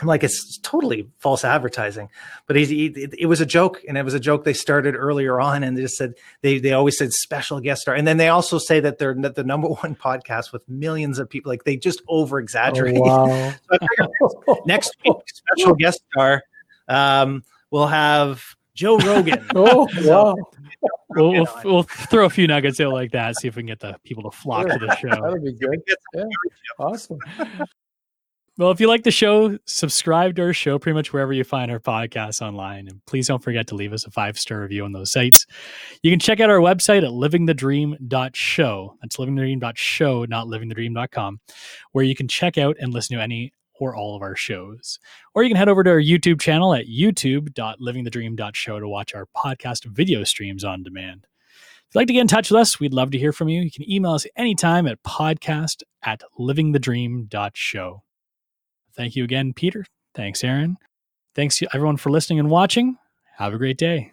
I'm 0.00 0.06
like, 0.06 0.22
it's 0.22 0.58
totally 0.58 1.08
false 1.18 1.42
advertising, 1.44 2.10
but 2.46 2.56
he, 2.56 2.64
he, 2.66 2.86
it, 2.86 3.14
it 3.20 3.26
was 3.26 3.40
a 3.40 3.46
joke, 3.46 3.80
and 3.88 3.96
it 3.96 4.04
was 4.04 4.12
a 4.12 4.20
joke 4.20 4.44
they 4.44 4.52
started 4.52 4.94
earlier 4.94 5.40
on, 5.40 5.62
and 5.62 5.76
they 5.76 5.80
just 5.82 5.96
said 5.96 6.14
they 6.42 6.58
they 6.58 6.72
always 6.72 6.98
said 6.98 7.12
special 7.12 7.60
guest 7.60 7.82
star, 7.82 7.94
and 7.94 8.06
then 8.06 8.18
they 8.18 8.28
also 8.28 8.58
say 8.58 8.78
that 8.80 8.98
they're 8.98 9.14
the 9.14 9.42
number 9.44 9.68
one 9.82 9.94
podcast 9.94 10.52
with 10.52 10.68
millions 10.68 11.18
of 11.18 11.30
people, 11.30 11.50
like 11.50 11.64
they 11.64 11.76
just 11.76 12.02
over 12.08 12.36
Oh, 12.36 12.42
exaggerate. 12.42 12.98
wow. 12.98 13.52
So 14.46 14.62
next 14.66 14.94
week, 15.04 15.16
special 15.26 15.74
guest 15.78 16.02
star, 16.12 16.42
um, 16.88 17.42
we'll 17.70 17.86
have 17.86 18.44
Joe 18.74 18.98
Rogan. 18.98 19.46
Oh, 19.54 19.88
wow. 20.04 20.34
we'll, 21.08 21.30
we'll, 21.32 21.48
we'll 21.64 21.82
throw 21.84 22.26
a 22.26 22.30
few 22.30 22.46
nuggets 22.46 22.78
out 22.80 22.92
like 22.92 23.12
that. 23.12 23.36
See 23.36 23.48
if 23.48 23.56
we 23.56 23.62
can 23.62 23.68
get 23.68 23.80
the 23.80 23.96
people 24.04 24.30
to 24.30 24.36
flock 24.36 24.66
to 24.68 24.78
the 24.78 24.94
show. 24.96 25.08
That'll 25.08 25.40
be 25.40 25.54
good. 25.54 25.80
Yeah. 26.14 26.24
Awesome. 26.78 27.18
Well, 28.58 28.70
if 28.70 28.80
you 28.80 28.88
like 28.88 29.02
the 29.02 29.10
show, 29.10 29.58
subscribe 29.66 30.36
to 30.36 30.42
our 30.42 30.54
show 30.54 30.78
pretty 30.78 30.94
much 30.94 31.12
wherever 31.12 31.34
you 31.34 31.44
find 31.44 31.70
our 31.70 31.78
podcasts 31.78 32.40
online. 32.40 32.88
And 32.88 33.04
please 33.04 33.28
don't 33.28 33.42
forget 33.42 33.66
to 33.66 33.74
leave 33.74 33.92
us 33.92 34.06
a 34.06 34.10
five 34.10 34.38
star 34.38 34.62
review 34.62 34.82
on 34.82 34.92
those 34.92 35.12
sites. 35.12 35.46
You 36.02 36.10
can 36.10 36.18
check 36.18 36.40
out 36.40 36.48
our 36.48 36.60
website 36.60 37.04
at 37.04 37.10
livingthedream.show. 37.10 38.96
That's 39.02 39.16
livingthedream.show, 39.18 40.24
not 40.24 40.46
livingthedream.com, 40.46 41.40
where 41.92 42.04
you 42.04 42.14
can 42.14 42.28
check 42.28 42.56
out 42.56 42.76
and 42.80 42.94
listen 42.94 43.16
to 43.18 43.22
any 43.22 43.52
or 43.78 43.94
all 43.94 44.16
of 44.16 44.22
our 44.22 44.34
shows. 44.34 44.98
Or 45.34 45.42
you 45.42 45.50
can 45.50 45.58
head 45.58 45.68
over 45.68 45.84
to 45.84 45.90
our 45.90 46.00
YouTube 46.00 46.40
channel 46.40 46.72
at 46.72 46.86
youtube.livingthedream.show 46.86 48.80
to 48.80 48.88
watch 48.88 49.14
our 49.14 49.26
podcast 49.36 49.84
video 49.84 50.24
streams 50.24 50.64
on 50.64 50.82
demand. 50.82 51.26
If 51.88 51.94
you'd 51.94 52.00
like 52.00 52.06
to 52.06 52.14
get 52.14 52.22
in 52.22 52.26
touch 52.26 52.50
with 52.50 52.58
us, 52.58 52.80
we'd 52.80 52.94
love 52.94 53.10
to 53.10 53.18
hear 53.18 53.34
from 53.34 53.50
you. 53.50 53.60
You 53.60 53.70
can 53.70 53.90
email 53.90 54.12
us 54.12 54.26
anytime 54.34 54.86
at 54.86 55.02
podcast 55.02 55.82
at 56.02 56.22
livingthedream.show. 56.38 58.02
Thank 58.96 59.16
you 59.16 59.24
again, 59.24 59.52
Peter. 59.52 59.84
Thanks, 60.14 60.42
Eryn. 60.42 60.76
Thanks 61.34 61.62
everyone 61.74 61.98
for 61.98 62.10
listening 62.10 62.38
and 62.38 62.50
watching. 62.50 62.96
Have 63.36 63.52
a 63.52 63.58
great 63.58 63.76
day. 63.76 64.12